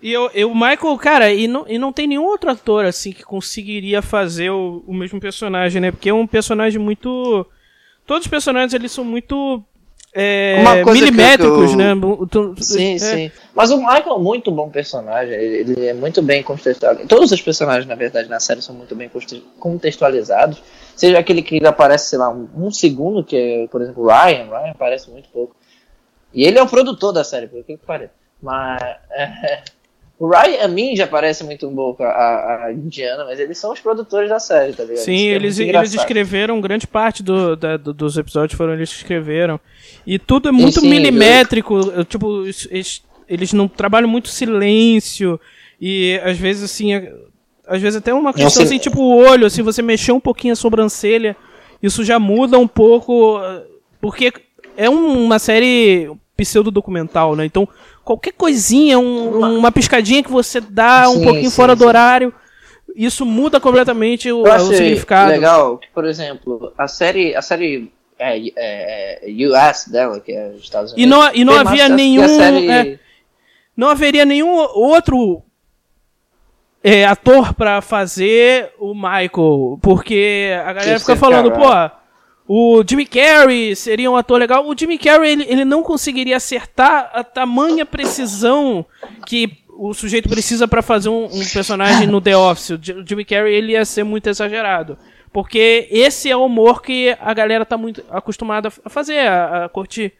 E 0.00 0.12
eu, 0.12 0.30
eu- 0.32 0.50
o 0.50 0.54
Michael, 0.54 0.96
cara, 0.96 1.32
e 1.32 1.46
não, 1.48 1.64
e 1.68 1.76
não 1.76 1.92
tem 1.92 2.06
nenhum 2.06 2.24
outro 2.24 2.50
ator 2.50 2.84
assim 2.84 3.10
que 3.12 3.24
conseguiria 3.24 4.00
fazer 4.00 4.48
o, 4.50 4.82
o 4.86 4.94
mesmo 4.94 5.20
personagem, 5.20 5.80
né? 5.82 5.90
Porque 5.90 6.08
é 6.08 6.14
um 6.14 6.26
personagem 6.26 6.80
muito. 6.80 7.44
Todos 8.06 8.24
os 8.24 8.30
personagens 8.30 8.72
eles 8.72 8.92
são 8.92 9.04
muito 9.04 9.62
é, 10.20 10.84
milimétricos, 10.84 11.70
eu- 11.72 11.76
né? 11.76 11.94
Tu- 12.30 12.54
Sim, 12.60 12.94
é. 12.94 12.98
sim. 12.98 13.30
Mas 13.54 13.70
o 13.70 13.76
Michael 13.78 14.16
é 14.16 14.18
muito 14.18 14.50
bom 14.50 14.68
personagem. 14.68 15.34
Ele, 15.34 15.86
é 15.86 15.94
muito 15.94 16.20
bem 16.22 16.42
contextualizado. 16.42 17.06
Todos 17.08 17.30
os 17.30 17.40
personagens, 17.40 17.86
na 17.86 17.94
verdade, 17.94 18.28
na 18.28 18.40
série 18.40 18.60
são 18.60 18.74
muito 18.74 18.94
bem 18.96 19.08
conte- 19.08 19.44
contextualizados. 19.60 20.62
Seja 20.96 21.18
aquele 21.18 21.42
que 21.42 21.64
aparece, 21.64 22.10
sei 22.10 22.18
lá, 22.18 22.28
um, 22.30 22.48
um 22.56 22.70
segundo, 22.70 23.22
que 23.22 23.36
é, 23.36 23.66
por 23.68 23.80
exemplo, 23.80 24.06
Ryan. 24.06 24.46
Ryan 24.50 24.70
aparece 24.72 25.08
muito 25.10 25.28
pouco. 25.28 25.54
E 26.34 26.44
ele 26.44 26.58
é 26.58 26.62
o 26.62 26.68
produtor 26.68 27.12
da 27.12 27.22
série, 27.24 27.46
por 27.46 27.62
que 27.64 27.76
que 27.76 27.86
parece. 27.86 28.12
Mas. 28.42 28.80
é, 29.12 29.62
o 30.18 30.28
Ryan, 30.28 30.64
a 30.64 30.68
mim, 30.68 30.96
já 30.96 31.06
parece 31.06 31.44
muito 31.44 31.68
um 31.68 31.74
pouco 31.74 32.02
a, 32.02 32.64
a, 32.66 32.72
Indiana, 32.72 33.24
mas 33.24 33.38
eles 33.38 33.56
são 33.58 33.72
os 33.72 33.78
produtores 33.80 34.28
da 34.28 34.40
série, 34.40 34.72
tá 34.72 34.82
ligado? 34.82 35.04
Sim, 35.04 35.28
é 35.28 35.32
eles, 35.34 35.58
eles 35.58 35.94
escreveram 35.94 36.60
grande 36.60 36.86
parte 36.86 37.22
do, 37.22 37.54
da- 37.54 37.76
do- 37.76 37.92
dos 37.94 38.16
episódios 38.18 38.56
foram 38.56 38.72
eles 38.74 38.90
que 38.90 38.96
escreveram. 38.96 39.60
E 40.06 40.18
tudo 40.18 40.48
é 40.48 40.52
muito 40.52 40.80
sim, 40.80 40.88
milimétrico, 40.90 41.78
eu- 41.78 42.04
tipo, 42.04 42.44
es- 42.46 42.68
es- 42.70 43.02
eles 43.28 43.52
não 43.52 43.68
trabalham 43.68 44.08
muito 44.08 44.28
silêncio 44.28 45.38
e 45.80 46.20
às 46.24 46.36
vezes 46.36 46.64
assim, 46.64 46.94
é- 46.94 47.12
às 47.66 47.80
vezes 47.80 47.98
até 47.98 48.12
uma 48.12 48.32
questão 48.32 48.62
assim, 48.64 48.78
tipo 48.78 49.00
o 49.00 49.16
olho, 49.18 49.48
se 49.50 49.62
você 49.62 49.82
mexer 49.82 50.12
um 50.12 50.20
pouquinho 50.20 50.52
a 50.54 50.56
sobrancelha, 50.56 51.36
isso 51.82 52.02
já 52.02 52.18
muda 52.18 52.58
um 52.58 52.66
pouco, 52.66 53.38
eh, 53.40 53.62
porque 54.00 54.32
é 54.76 54.88
um- 54.90 55.24
uma 55.24 55.38
série 55.38 56.10
pseudo-documental, 56.38 57.34
né? 57.34 57.44
Então, 57.44 57.68
qualquer 58.04 58.32
coisinha, 58.32 58.98
um- 58.98 59.58
uma 59.58 59.72
piscadinha 59.72 60.22
que 60.22 60.30
você 60.30 60.60
dá 60.60 61.10
um 61.10 61.14
Sim, 61.14 61.24
pouquinho 61.24 61.50
sim, 61.50 61.56
fora 61.56 61.74
do 61.74 61.80
sim. 61.82 61.86
horário, 61.88 62.32
isso 62.94 63.26
muda 63.26 63.60
completamente 63.60 64.30
o, 64.30 64.42
o 64.44 64.60
significado. 64.72 65.30
legal 65.30 65.78
que, 65.78 65.88
por 65.92 66.04
exemplo, 66.06 66.72
a 66.78 66.86
série, 66.86 67.34
a 67.34 67.42
série 67.42 67.92
é, 68.18 68.38
é, 68.56 69.30
é 69.30 69.46
US 69.48 69.88
dela, 69.88 70.20
que 70.20 70.32
é 70.32 70.52
os 70.56 70.62
Estados 70.62 70.92
E 70.92 70.94
Unidos. 71.04 71.10
não, 71.18 71.34
e 71.34 71.44
não 71.44 71.54
tem 71.54 71.64
mais 71.64 71.80
havia 71.80 71.88
nenhum. 71.94 72.28
série- 72.28 72.70
é, 72.70 72.98
não 73.76 73.88
haveria 73.88 74.24
nenhum 74.24 74.48
outro 74.56 75.42
é, 76.82 77.04
ator 77.04 77.52
pra 77.54 77.80
fazer 77.82 78.70
o 78.78 78.94
Michael. 78.94 79.78
Porque 79.82 80.50
a 80.64 80.72
galera 80.72 81.00
fica 81.00 81.16
falando, 81.16 81.50
pô, 81.52 81.66
o 82.48 82.82
Jimmy 82.88 83.04
Carrey 83.06 83.76
seria 83.76 84.10
um 84.10 84.16
ator 84.16 84.40
legal. 84.40 84.66
O 84.66 84.74
Jimmy 84.76 84.96
Carrey, 84.98 85.32
ele, 85.32 85.44
ele 85.48 85.64
não 85.64 85.82
conseguiria 85.82 86.36
acertar 86.38 87.10
a 87.12 87.22
tamanha 87.22 87.84
precisão 87.84 88.84
que 89.26 89.58
o 89.68 89.92
sujeito 89.94 90.28
precisa 90.28 90.66
pra 90.66 90.80
fazer 90.82 91.08
um, 91.10 91.26
um 91.26 91.46
personagem 91.52 92.06
no 92.06 92.20
The 92.20 92.36
Office. 92.36 92.70
O 92.70 92.78
Ji- 92.82 92.92
o 92.94 93.06
Jimmy 93.06 93.24
Carrey, 93.24 93.54
ele 93.54 93.72
ia 93.72 93.84
ser 93.84 94.02
muito 94.02 94.28
exagerado. 94.28 94.96
Porque 95.30 95.86
esse 95.90 96.30
é 96.30 96.36
o 96.36 96.46
humor 96.46 96.80
que 96.82 97.14
a 97.20 97.34
galera 97.34 97.66
tá 97.66 97.76
muito 97.76 98.02
acostumada 98.10 98.72
a 98.84 98.88
fazer, 98.88 99.18
a, 99.28 99.66
a 99.66 99.68
curtir. 99.68 100.14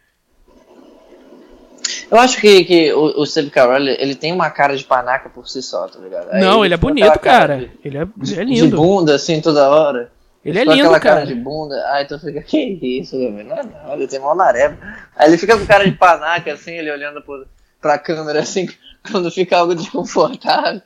Eu 2.10 2.18
acho 2.18 2.40
que, 2.40 2.64
que 2.64 2.92
o, 2.92 3.20
o 3.22 3.26
Steve 3.26 3.50
Carell, 3.50 3.86
ele 3.88 4.14
tem 4.14 4.32
uma 4.32 4.50
cara 4.50 4.76
de 4.76 4.84
panaca 4.84 5.28
por 5.30 5.48
si 5.48 5.62
só, 5.62 5.86
tá 5.88 5.98
ligado? 5.98 6.28
Aí 6.30 6.40
Não, 6.40 6.64
ele 6.64 6.74
é 6.74 6.76
fica 6.76 6.86
bonito, 6.88 7.04
aquela 7.06 7.18
cara. 7.38 7.56
de- 7.58 7.70
Ele 7.84 7.98
é, 7.98 8.02
ele 8.02 8.40
é 8.40 8.44
De 8.44 8.60
lindo. 8.62 8.76
bunda, 8.76 9.14
assim, 9.14 9.40
toda 9.40 9.68
hora. 9.68 10.12
Ele 10.44 10.59
é 10.59 10.64
lindo, 10.64 10.74
aquela 10.74 11.01
cara 11.01 11.14
cara. 11.16 11.27
de 11.27 11.35
bunda. 11.35 11.74
Aí 11.92 12.07
tu 12.07 12.18
fica, 12.18 12.40
que 12.42 12.79
isso, 12.83 13.18
velho? 13.18 13.44
Não, 13.44 13.57
é 13.57 13.62
não, 13.62 13.94
ele 13.94 14.07
tem 14.07 14.20
mó 14.20 14.35
nareba. 14.35 14.77
Aí 15.16 15.29
ele 15.29 15.38
fica 15.38 15.59
com 15.59 15.66
cara 15.66 15.85
de 15.85 15.92
panaca, 15.92 16.53
assim, 16.53 16.72
ele 16.72 16.90
olhando 16.90 17.20
pro, 17.22 17.46
pra 17.81 17.98
câmera, 17.98 18.40
assim, 18.40 18.68
quando 19.11 19.31
fica 19.31 19.59
algo 19.59 19.74
desconfortável. 19.74 20.81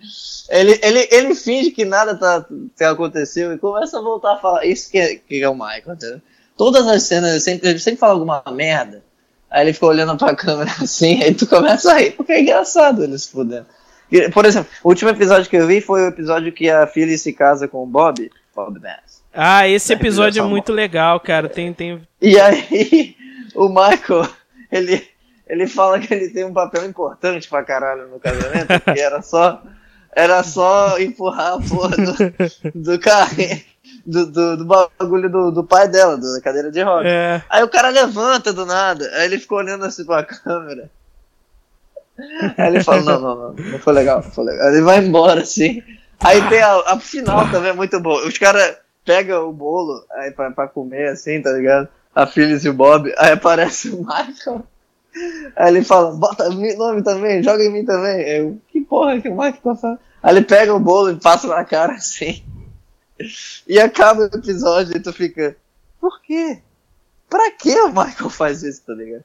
Ele, 0.49 0.79
ele, 0.83 1.09
ele 1.11 1.35
finge 1.35 1.71
que 1.71 1.85
nada 1.85 2.17
tá, 2.17 2.45
que 2.77 2.85
aconteceu 2.85 3.53
e 3.53 3.59
começa 3.59 3.99
a 3.99 4.03
voltar 4.03 4.35
a 4.35 4.39
falar. 4.39 4.65
Isso 4.65 4.91
que 4.91 4.99
é, 4.99 5.17
que 5.17 5.43
é 5.43 5.49
o 5.49 5.55
Michael, 5.55 5.95
entendeu? 5.95 6.21
Todas 6.57 6.87
as 6.87 7.03
cenas, 7.03 7.31
ele 7.31 7.41
sempre, 7.41 7.69
ele 7.69 7.79
sempre 7.79 8.01
fala 8.01 8.13
alguma 8.13 8.43
merda. 8.53 9.03
Aí 9.51 9.65
ele 9.65 9.73
fica 9.75 9.87
olhando 9.87 10.17
pra 10.17 10.35
câmera 10.37 10.71
assim, 10.81 11.23
aí 11.23 11.35
tu 11.35 11.47
começa 11.47 11.93
a 11.93 11.99
rir, 11.99 12.13
porque 12.13 12.33
é 12.33 12.41
engraçado 12.41 13.05
ele 13.05 13.19
se 13.19 13.31
fudendo. 13.31 13.67
Por 14.33 14.45
exemplo, 14.45 14.71
o 14.85 14.89
último 14.89 15.11
episódio 15.11 15.49
que 15.49 15.57
eu 15.57 15.67
vi 15.67 15.81
foi 15.81 16.03
o 16.03 16.09
episódio 16.09 16.53
que 16.53 16.69
a 16.69 16.87
Phyllis 16.87 17.23
se 17.23 17.33
casa 17.33 17.67
com 17.67 17.83
o 17.83 17.87
Bob. 17.87 18.31
Bob 18.55 18.79
Bass. 18.79 19.22
Ah, 19.33 19.67
esse 19.67 19.93
episódio 19.93 20.43
é 20.43 20.47
muito 20.47 20.73
legal, 20.73 21.19
cara. 21.19 21.49
Tem, 21.49 21.73
tem... 21.73 22.07
E 22.21 22.39
aí, 22.39 23.17
o 23.55 23.69
Michael, 23.69 24.29
ele, 24.71 25.07
ele 25.47 25.67
fala 25.67 25.99
que 25.99 26.13
ele 26.13 26.29
tem 26.29 26.45
um 26.45 26.53
papel 26.53 26.85
importante 26.85 27.49
pra 27.49 27.65
caralho 27.65 28.09
no 28.09 28.21
casamento, 28.21 28.81
que 28.93 29.01
era 29.01 29.23
só, 29.23 29.63
era 30.15 30.43
só 30.43 30.99
empurrar 30.99 31.55
a 31.55 31.61
porra 31.61 31.97
do, 31.97 32.73
do 32.75 32.99
carrinho, 32.99 33.63
do, 34.05 34.27
do, 34.27 34.57
do 34.59 34.65
bagulho 34.65 35.31
do, 35.31 35.51
do 35.51 35.65
pai 35.65 35.89
dela, 35.89 36.19
da 36.19 36.41
cadeira 36.43 36.71
de 36.71 36.83
roda. 36.83 37.09
É, 37.09 37.43
Aí 37.49 37.63
o 37.63 37.69
cara 37.69 37.89
levanta 37.89 38.53
do 38.53 38.67
nada, 38.67 39.11
aí 39.15 39.25
ele 39.25 39.39
ficou 39.39 39.59
olhando 39.59 39.85
assim 39.85 40.05
pra 40.05 40.25
câmera. 40.25 40.91
Aí 42.59 42.69
ele 42.69 42.85
fala, 42.85 43.01
não, 43.01 43.21
não, 43.21 43.37
não, 43.37 43.53
não 43.55 43.79
foi 43.79 43.95
legal, 43.95 44.23
não 44.23 44.31
foi 44.31 44.45
legal. 44.45 44.67
Aí 44.67 44.75
ele 44.75 44.83
vai 44.83 44.99
embora, 44.99 45.41
assim. 45.41 45.83
Aí 46.21 46.47
tem 46.49 46.63
a, 46.63 46.75
a 46.87 47.01
final 47.01 47.51
também 47.51 47.71
é 47.71 47.75
muito 47.75 47.99
boa. 47.99 48.27
Os 48.27 48.39
caras 48.39 48.77
pegam 49.05 49.49
o 49.49 49.53
bolo 49.53 50.05
aí 50.13 50.31
pra, 50.31 50.51
pra 50.51 50.69
comer, 50.69 51.09
assim, 51.11 51.41
tá 51.43 51.51
ligado? 51.53 51.89
A 52.15 52.27
Phyllis 52.27 52.65
e 52.65 52.69
o 52.69 52.75
Bob, 52.75 53.13
aí 53.17 53.33
aparece 53.33 53.89
o 53.91 53.99
Michael. 53.99 54.65
Aí 55.57 55.69
ele 55.69 55.85
fala, 55.85 56.13
bota 56.13 56.49
meu 56.51 56.77
nome 56.77 57.03
também, 57.03 57.43
joga 57.43 57.63
em 57.65 57.71
mim 57.73 57.85
também. 57.85 58.21
Eu, 58.23 58.59
que 58.69 58.81
porra 58.81 59.21
que 59.21 59.29
o 59.29 59.33
Michael 59.33 59.59
tá 59.63 59.75
falando? 59.77 59.99
Aí 60.23 60.37
ele 60.37 60.45
pega 60.45 60.75
o 60.75 60.81
bolo 60.81 61.11
e 61.11 61.17
passa 61.17 61.47
na 61.49 61.65
cara, 61.65 61.95
assim. 61.95 62.43
E 63.69 63.79
acaba 63.81 64.23
o 64.23 64.37
episódio 64.37 64.97
e 64.97 65.01
tu 65.01 65.13
fica, 65.13 65.57
por 66.01 66.21
quê? 66.23 66.59
Pra 67.29 67.51
que 67.53 67.75
o 67.81 67.89
Michael 67.89 68.31
faz 68.31 68.63
isso, 68.63 68.83
tá 68.87 68.93
ligado? 68.93 69.25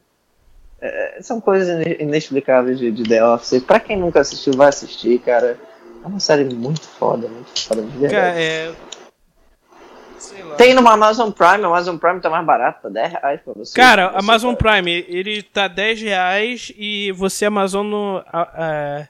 É, 0.80 1.20
são 1.22 1.42
coisas 1.42 1.68
ine- 1.68 1.98
inexplicáveis 2.00 2.78
de, 2.80 2.92
de 2.92 3.04
The 3.04 3.26
Office. 3.26 3.64
Pra 3.64 3.80
quem 3.80 3.98
nunca 3.98 4.20
assistiu, 4.22 4.54
vai 4.54 4.70
assistir, 4.70 5.20
cara. 5.20 5.60
É 6.04 6.08
uma 6.08 6.20
série 6.20 6.46
muito 6.54 6.84
foda, 6.84 7.28
muito 7.28 7.60
foda 7.68 7.82
de 7.82 8.08
cara, 8.08 8.40
é... 8.40 8.74
Tem 10.58 10.74
no 10.74 10.88
Amazon 10.88 11.30
Prime, 11.32 11.62
o 11.64 11.68
Amazon 11.68 11.98
Prime 11.98 12.20
tá 12.20 12.30
mais 12.30 12.46
barato, 12.46 12.84
tá 12.84 12.90
10 12.90 13.12
reais 13.12 13.42
pra 13.44 13.54
você. 13.54 13.76
Cara, 13.76 14.10
Você 14.12 14.18
Amazon 14.20 14.56
tá- 14.56 14.72
Prime, 14.72 15.06
ele 15.08 15.44
tá 15.44 15.68
10 15.68 16.02
reais 16.02 16.72
e 16.78 17.12
você 17.14 17.46
Amazon 17.46 17.86
no... 17.86 18.24
a- 18.32 18.42
a- 18.42 19.08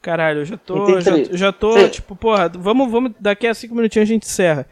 Caralho, 0.00 0.40
eu 0.40 0.44
já 0.44 0.54
E 0.54 0.58
tô, 0.58 1.00
já, 1.00 1.12
já 1.32 1.52
tô, 1.52 1.72
tre- 1.72 1.88
tipo, 1.88 2.14
porra, 2.14 2.48
vamos, 2.54 2.90
vamos, 2.90 3.12
daqui 3.18 3.46
a 3.48 3.52
5 3.54 3.74
minutinhos 3.74 4.08
a 4.08 4.12
gente 4.12 4.24
encerra. 4.24 4.64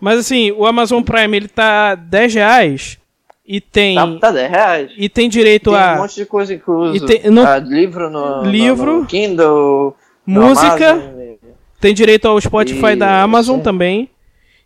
Mas 0.00 0.18
assim, 0.18 0.50
o 0.50 0.66
Amazon 0.66 1.00
Prime, 1.02 1.36
ele 1.36 1.46
tá 1.48 1.94
10 1.94 2.34
reais 2.34 2.98
e 3.46 3.60
tem, 3.60 3.94
Tá, 3.94 4.18
tá 4.18 4.30
10 4.32 4.50
reais. 4.50 4.92
e 4.96 5.08
tem 5.08 5.28
direito 5.28 5.70
Tem 5.70 5.78
a 5.78 5.94
um 5.94 5.98
monte 5.98 6.16
de 6.16 6.26
coisa 6.26 6.52
incluso. 6.52 6.96
E 6.96 7.06
tem- 7.06 7.22
Ah, 7.46 7.58
livro 7.58 8.10
no, 8.10 8.42
Livro, 8.42 8.92
no, 8.94 9.00
no 9.02 9.06
Kindle, 9.06 9.96
no 10.26 10.40
música, 10.42 10.90
Amazon, 10.94 11.34
tem 11.80 11.94
direito 11.94 12.26
ao 12.26 12.40
Spotify 12.40 12.96
da 12.96 13.06
Isso. 13.18 13.24
Amazon 13.24 13.60
também 13.60 14.10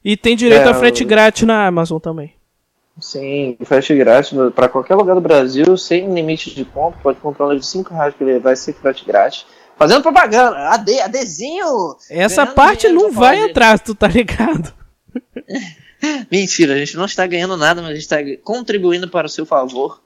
e 0.06 0.16
tem 0.16 0.36
direito 0.36 0.68
É, 0.68 0.70
a 0.70 0.74
frete 0.74 1.04
grátis 1.04 1.42
na 1.42 1.66
Amazon 1.66 1.98
também. 1.98 2.32
Sim, 3.00 3.56
frete 3.64 3.92
grátis 3.96 4.32
pra 4.54 4.68
qualquer 4.68 4.94
lugar 4.94 5.16
do 5.16 5.20
Brasil, 5.20 5.76
sem 5.76 6.14
limite 6.14 6.54
de 6.54 6.64
compra. 6.64 7.00
Pode 7.02 7.18
comprar 7.18 7.46
um 7.46 7.48
livro 7.48 7.62
de 7.62 7.66
5 7.66 7.92
reais 7.92 8.14
que 8.14 8.22
ele 8.22 8.38
vai 8.38 8.54
ser 8.54 8.72
frete 8.74 9.04
grátis. 9.04 9.44
Fazendo 9.76 10.02
propaganda, 10.02 10.56
AD, 10.70 11.00
ADzinho! 11.00 11.96
Essa 12.08 12.46
parte 12.46 12.88
não 12.88 13.10
vai 13.10 13.50
entrar, 13.50 13.80
tu 13.80 13.96
tá 13.96 14.06
ligado? 14.06 14.72
Mentira, 16.30 16.74
a 16.74 16.78
gente 16.78 16.96
não 16.96 17.04
está 17.04 17.26
ganhando 17.26 17.56
nada, 17.56 17.82
mas 17.82 17.90
a 17.90 17.94
gente 17.94 18.02
está 18.02 18.18
contribuindo 18.44 19.08
para 19.08 19.26
o 19.26 19.30
seu 19.30 19.44
favor. 19.44 20.00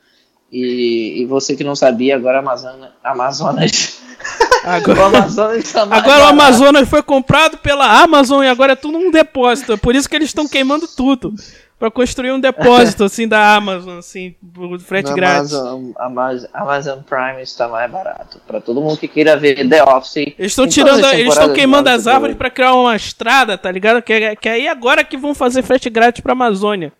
E, 0.51 1.21
e 1.21 1.27
você 1.27 1.55
que 1.55 1.63
não 1.63 1.77
sabia, 1.77 2.17
agora 2.17 2.39
a 2.39 3.11
Amazônia, 3.11 3.67
Amazonas. 4.65 5.75
o 5.75 5.79
Agora, 5.79 5.87
Amazonas 5.87 5.89
mais 5.89 6.05
agora 6.05 6.25
o. 6.25 6.29
Amazonas 6.29 6.89
foi 6.89 7.03
comprado 7.03 7.59
pela 7.59 8.03
Amazon 8.03 8.43
e 8.45 8.49
agora 8.49 8.73
é 8.73 8.77
tudo 8.77 8.99
um 8.99 9.11
depósito. 9.11 9.73
É 9.73 9.77
por 9.77 9.95
isso 9.95 10.09
que 10.09 10.17
eles 10.17 10.29
estão 10.29 10.49
queimando 10.49 10.87
tudo. 10.87 11.35
Pra 11.79 11.91
construir 11.91 12.31
um 12.31 12.39
depósito, 12.39 13.05
assim, 13.05 13.27
da 13.27 13.55
Amazon, 13.55 13.99
assim, 14.01 14.35
frete 14.81 15.15
grátis. 15.15 15.55
Amazon, 15.55 15.93
Amazon, 15.99 16.51
Amazon 16.53 16.99
Prime 17.01 17.41
está 17.41 17.69
mais 17.69 17.91
barato. 17.91 18.39
Para 18.47 18.61
todo 18.61 18.83
mundo 18.83 18.99
que 18.99 19.09
queira 19.09 19.35
ver 19.35 19.67
The 19.67 19.83
Office. 19.85 20.17
Eles 20.39 20.53
estão 20.53 20.69
tirando, 20.69 21.03
as 21.07 21.13
eles 21.15 21.33
estão 21.33 21.55
queimando 21.55 21.89
as 21.89 22.07
árvores 22.07 22.37
pra 22.37 22.51
criar 22.51 22.75
uma 22.75 22.95
estrada, 22.95 23.57
tá 23.57 23.73
ligado? 23.73 24.03
Que, 24.03 24.13
é- 24.13 24.37
que 24.37 24.47
aí 24.47 24.69
agora 24.69 25.03
que 25.03 25.17
vão 25.17 25.35
fazer 25.35 25.63
frete 25.63 25.89
grátis 25.89 26.21
pra 26.21 26.33
Amazônia. 26.35 26.93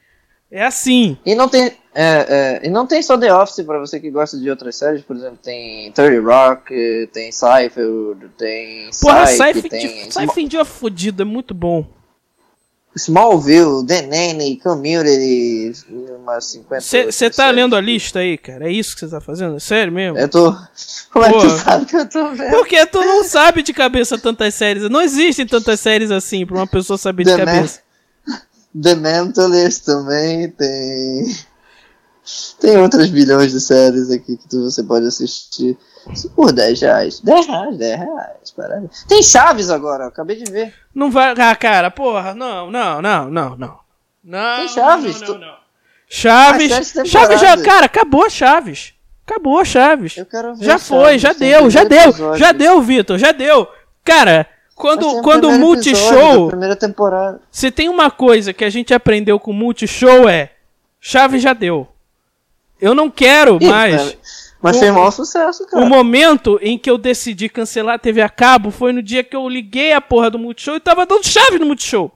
É 0.51 0.65
assim. 0.65 1.17
E 1.25 1.35
não 1.35 1.49
tem, 1.49 1.67
é, 1.67 1.71
é, 1.95 2.61
e 2.65 2.71
não 2.71 2.85
tem 2.87 3.01
só 3.03 3.17
The 3.17 3.33
Office 3.33 3.65
para 3.65 3.79
você 3.79 4.01
que 4.01 4.11
gosta 4.11 4.37
de 4.39 4.51
outras 4.51 4.75
séries, 4.77 5.03
por 5.03 5.15
exemplo, 5.17 5.39
tem 5.43 5.93
30 5.93 6.21
Rock, 6.23 7.09
tem 7.13 7.31
Seinfeld, 7.31 8.29
tem 8.37 8.91
Porra, 9.01 9.27
Seinfeld, 9.27 9.69
tem 9.69 10.11
Seinfeld 10.11 10.57
é 10.57 10.65
fudido, 10.65 11.23
é 11.23 11.25
muito 11.25 11.55
bom. 11.55 11.87
Smallville, 12.97 13.87
The 13.87 14.03
Nanny, 14.03 14.59
Community, 14.59 15.73
umas 16.19 16.47
50 16.47 16.81
Você 17.13 17.31
tá 17.31 17.49
lendo 17.51 17.77
a 17.77 17.81
lista 17.81 18.19
aí, 18.19 18.37
cara? 18.37 18.69
É 18.69 18.73
isso 18.73 18.95
que 18.95 19.01
você 19.01 19.09
tá 19.09 19.21
fazendo? 19.21 19.61
Sério 19.61 19.93
mesmo? 19.93 20.19
Eu 20.19 20.29
tô. 20.29 20.53
Como 21.13 21.25
é 21.25 21.33
que 21.33 21.39
tu 21.39 21.51
sabe 21.51 21.87
que 21.87 21.97
eu 21.97 22.09
tô 22.09 22.31
vendo? 22.31 22.51
Porque 22.51 22.85
tu 22.87 22.99
não 22.99 23.23
sabe 23.23 23.63
de 23.63 23.73
cabeça 23.73 24.19
tantas 24.19 24.55
séries. 24.55 24.91
Não 24.91 25.01
existem 25.01 25.47
tantas 25.47 25.79
séries 25.79 26.11
assim 26.11 26.45
pra 26.45 26.57
uma 26.57 26.67
pessoa 26.67 26.99
saber 26.99 27.23
de 27.25 27.31
The 27.31 27.45
Man- 27.45 27.45
cabeça. 27.45 27.81
The 28.81 28.95
Mentalist 28.95 29.85
também 29.85 30.49
tem. 30.51 31.25
Tem 32.61 32.77
outras 32.79 33.09
bilhões 33.09 33.51
de 33.51 33.61
séries 33.61 34.11
aqui 34.11 34.37
que 34.37 34.57
você 34.57 34.83
pode 34.85 35.07
assistir 35.07 35.77
por 36.37 36.53
10 36.53 36.81
reais. 36.81 37.21
10 37.21 37.47
reais, 37.47 37.77
10 37.79 37.99
reais. 37.99 38.51
Parada. 38.57 38.91
Tem 39.09 39.23
Chaves 39.23 39.71
agora, 39.71 40.07
acabei 40.07 40.37
de 40.37 40.51
ver. 40.51 40.73
Não 40.95 41.11
vai. 41.11 41.35
Ah, 41.37 41.57
cara, 41.57 41.91
porra, 41.91 42.35
não, 42.35 42.71
não, 42.71 43.03
não, 43.03 43.31
não, 43.31 43.57
não. 43.57 43.79
Não. 44.23 44.57
Tem 44.59 44.69
Chaves, 44.69 45.21
Não, 45.21 45.27
tu- 45.27 45.33
não, 45.35 45.41
não. 45.41 45.55
Chaves. 46.09 46.93
Chaves 47.07 47.41
já. 47.41 47.57
Cara, 47.63 47.87
acabou 47.87 48.29
Chaves. 48.31 48.93
Acabou 49.27 49.65
Chaves. 49.65 50.15
Já 50.61 50.79
foi, 50.79 51.19
já 51.19 51.33
deu, 51.33 51.71
já 51.71 51.85
deu, 51.85 52.37
já 52.37 52.53
deu, 52.53 52.83
Vitor, 52.83 53.19
já 53.19 53.33
deu. 53.33 53.67
Cara, 54.05 54.47
quando, 54.81 55.23
quando 55.23 55.49
o 55.49 55.59
Multishow. 55.59 56.49
Primeira 56.49 56.75
temporada. 56.77 57.41
Se 57.51 57.71
tem 57.71 57.89
uma 57.89 58.11
coisa 58.11 58.53
que 58.53 58.65
a 58.65 58.71
gente 58.71 58.93
aprendeu 58.95 59.39
com 59.39 59.51
o 59.51 59.55
Multishow 59.55 60.29
é. 60.29 60.53
Chaves 61.01 61.43
já 61.43 61.53
deu. 61.53 61.87
Eu 62.81 62.95
não 62.95 63.11
quero 63.11 63.59
Ih, 63.61 63.67
mais. 63.69 63.97
cara, 63.97 64.19
Mas 64.63 64.77
O- 64.77 64.81
fez 64.81 64.93
maior 64.93 65.11
sucesso, 65.11 65.67
cara. 65.67 65.83
O 65.85 65.89
momento 65.89 66.59
em 66.63 66.77
que 66.79 66.91
eu 66.91 66.99
decidi 66.99 67.49
cancelar 67.49 67.95
a 67.95 67.99
TV 67.99 68.21
a 68.23 68.29
cabo 68.29 68.71
foi 68.71 68.93
no 68.93 69.03
dia 69.03 69.23
que 69.25 69.35
eu 69.37 69.49
liguei 69.49 69.93
a 69.93 70.01
porra 70.01 70.31
do 70.31 70.39
Multishow 70.39 70.77
e 70.77 70.81
tava 70.81 71.07
dando 71.07 71.27
Chaves 71.27 71.59
no 71.61 71.67
Multishow. 71.67 72.11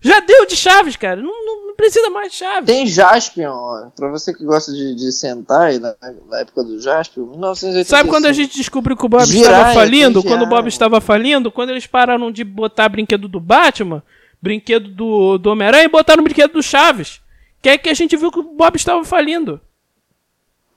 Já 0.00 0.20
deu 0.20 0.46
de 0.46 0.56
Chaves, 0.56 0.96
cara. 0.96 1.16
Não, 1.20 1.44
não 1.46 1.69
precisa 1.80 2.10
mais 2.10 2.30
de 2.30 2.38
Chaves. 2.38 2.66
Tem 2.66 2.86
Jaspion, 2.86 3.50
ó. 3.50 3.90
Pra 3.96 4.08
você 4.08 4.34
que 4.34 4.44
gosta 4.44 4.70
de, 4.72 4.94
de 4.94 5.10
Sentai, 5.12 5.78
na, 5.78 5.94
na 6.28 6.40
época 6.40 6.62
do 6.62 6.78
Jaspion, 6.80 7.24
1985. 7.26 7.88
Sabe 7.88 8.08
quando 8.10 8.26
a 8.26 8.32
gente 8.32 8.56
descobriu 8.56 8.96
que 8.96 9.06
o 9.06 9.08
Bob 9.08 9.24
Jiraiya, 9.24 9.50
estava 9.50 9.74
falindo? 9.74 10.22
Quando 10.22 10.42
o 10.42 10.46
Bob 10.46 10.68
estava 10.68 11.00
falindo, 11.00 11.50
quando 11.50 11.70
eles 11.70 11.86
pararam 11.86 12.30
de 12.30 12.44
botar 12.44 12.88
brinquedo 12.88 13.26
do 13.28 13.40
Batman, 13.40 14.02
brinquedo 14.40 14.88
do, 14.90 15.38
do 15.38 15.50
Homem-Aranha 15.50 15.84
e 15.84 15.88
botaram 15.88 16.22
brinquedo 16.22 16.52
do 16.52 16.62
Chaves. 16.62 17.20
Que 17.62 17.70
é 17.70 17.78
que 17.78 17.88
a 17.88 17.94
gente 17.94 18.16
viu 18.16 18.30
que 18.30 18.40
o 18.40 18.42
Bob 18.42 18.76
estava 18.76 19.02
falindo. 19.04 19.60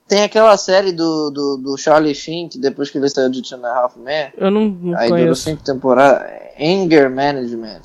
Tem 0.06 0.22
aquela 0.22 0.56
série 0.56 0.92
do, 0.92 1.30
do, 1.30 1.56
do 1.56 1.76
Charlie 1.78 2.14
Sheen, 2.14 2.48
que 2.48 2.58
depois 2.58 2.90
que 2.90 2.98
ele 2.98 3.08
saiu 3.08 3.30
de 3.30 3.42
Two 3.42 3.58
and 3.58 3.66
a 3.66 3.74
Half 3.74 3.96
Men, 3.96 4.32
Eu 4.36 4.50
não, 4.50 4.66
não 4.66 4.98
aí 4.98 5.08
durou 5.08 5.24
conheço. 5.24 5.42
cinco 5.42 5.64
temporadas, 5.64 6.30
Anger 6.60 7.10
Management. 7.10 7.82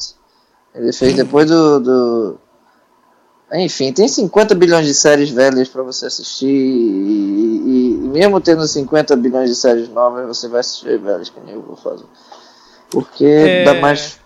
Ele 0.76 0.92
fez 0.92 1.16
depois 1.16 1.50
do, 1.50 1.80
do... 1.80 2.40
Enfim, 3.52 3.92
tem 3.92 4.08
50 4.08 4.54
bilhões 4.54 4.86
de 4.86 4.94
séries 4.94 5.30
velhas 5.32 5.68
pra 5.68 5.82
você 5.82 6.06
assistir 6.06 6.46
e, 6.48 6.52
e- 7.66 7.90
e 7.96 8.08
mesmo 8.08 8.40
tendo 8.40 8.66
50 8.68 9.16
bilhões 9.16 9.50
de 9.50 9.56
séries 9.56 9.90
novas, 9.90 10.28
você 10.28 10.48
vai 10.48 10.60
assistir 10.60 11.00
velhas, 11.00 11.30
que 11.30 11.40
nem 11.40 11.56
eu 11.56 11.62
vou 11.64 11.76
fazer. 11.76 12.06
Porque 12.92 13.26
É. 13.26 13.64
dá 13.64 13.74
mais 13.76 14.20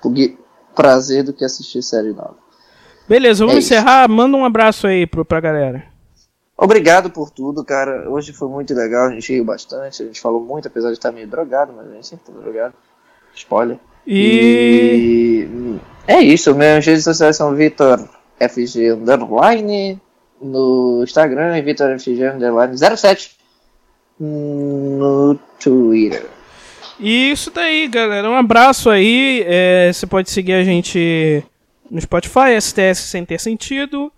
prazer 0.76 1.24
do 1.24 1.32
que 1.34 1.46
assistir 1.46 1.82
série 1.82 2.10
nova. 2.12 2.36
Beleza, 3.08 3.40
vamos 3.46 3.56
É 3.56 3.60
isso. 3.60 3.74
encerrar. 3.74 4.08
Manda 4.10 4.36
um 4.36 4.44
abraço 4.46 4.88
aí 4.88 5.06
pro, 5.08 5.24
pra 5.24 5.40
galera. 5.40 5.84
Obrigado 6.58 7.10
por 7.10 7.30
tudo, 7.30 7.64
cara. 7.64 8.10
Hoje 8.10 8.32
foi 8.34 8.48
muito 8.48 8.74
legal, 8.74 9.08
a 9.08 9.12
gente 9.12 9.34
riu 9.34 9.44
bastante, 9.46 10.04
a 10.04 10.06
gente 10.06 10.20
falou 10.22 10.42
muito, 10.42 10.68
apesar 10.68 10.90
de 10.90 10.94
estar 10.98 11.12
meio 11.12 11.28
drogado, 11.28 11.74
mas 11.76 11.88
a 11.90 11.94
gente 11.94 12.08
sempre 12.08 12.26
tá 12.32 12.40
drogado. 12.40 12.74
Spoiler. 13.36 13.78
E. 14.06 15.48
E 15.50 15.80
é 16.08 16.20
isso, 16.22 16.54
minhas 16.54 16.86
redes 16.86 17.04
sociais 17.04 17.36
são 17.38 17.56
Vitor 17.56 18.08
FG 18.50 18.92
Underline 18.92 20.00
no 20.42 21.02
Instagram 21.04 21.58
e 21.58 21.62
Vitor 21.62 21.98
FG 22.00 22.24
Underline 22.36 22.76
07 22.78 23.38
no 24.20 25.38
Twitter. 25.60 26.26
E 27.00 27.32
isso 27.32 27.50
daí, 27.52 27.88
galera. 27.88 28.30
Um 28.30 28.36
abraço 28.36 28.90
aí. 28.90 29.44
É, 29.46 29.92
você 29.92 30.06
pode 30.06 30.30
seguir 30.30 30.54
a 30.54 30.64
gente 30.64 31.44
no 31.90 32.00
Spotify, 32.00 32.60
STS 32.60 33.00
sem 33.00 33.26
ter 33.26 33.40
sentido. 33.40 34.12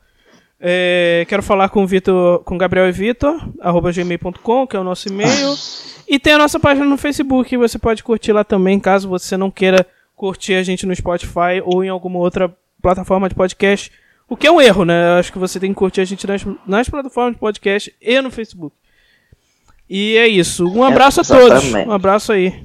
É, 0.59 1.25
quero 1.27 1.43
falar 1.43 1.69
com 1.69 1.83
o 1.83 1.88
Vitor, 1.88 2.39
com 2.39 2.57
Gabriel 2.57 2.88
e 2.88 2.91
Vitor, 2.91 3.49
arroba 3.59 3.91
gmail.com, 3.91 4.67
que 4.67 4.75
é 4.75 4.79
o 4.79 4.83
nosso 4.83 5.07
e-mail. 5.07 5.55
E 6.07 6.19
tem 6.19 6.33
a 6.33 6.38
nossa 6.38 6.59
página 6.59 6.85
no 6.85 6.97
Facebook, 6.97 7.57
você 7.57 7.79
pode 7.79 8.03
curtir 8.03 8.31
lá 8.31 8.43
também, 8.43 8.79
caso 8.79 9.09
você 9.09 9.35
não 9.35 9.49
queira 9.49 9.83
curtir 10.15 10.53
a 10.53 10.61
gente 10.61 10.85
no 10.85 10.95
Spotify 10.95 11.63
ou 11.63 11.83
em 11.83 11.89
alguma 11.89 12.19
outra 12.19 12.55
plataforma 12.79 13.27
de 13.27 13.33
podcast. 13.33 13.91
O 14.27 14.35
que 14.35 14.47
é 14.47 14.51
um 14.51 14.59
erro, 14.59 14.85
né? 14.85 15.09
Eu 15.09 15.19
acho 15.19 15.31
que 15.31 15.38
você 15.38 15.59
tem 15.59 15.71
que 15.71 15.77
curtir 15.77 16.01
a 16.01 16.05
gente 16.05 16.25
nas, 16.25 16.43
nas 16.65 16.89
plataformas 16.89 17.33
de 17.33 17.39
podcast 17.39 17.95
e 18.01 18.21
no 18.21 18.31
Facebook. 18.31 18.75
E 19.89 20.17
é 20.17 20.27
isso. 20.27 20.67
Um 20.67 20.83
abraço 20.83 21.21
a 21.21 21.23
todos. 21.23 21.73
Um 21.73 21.91
abraço 21.91 22.31
aí. 22.31 22.63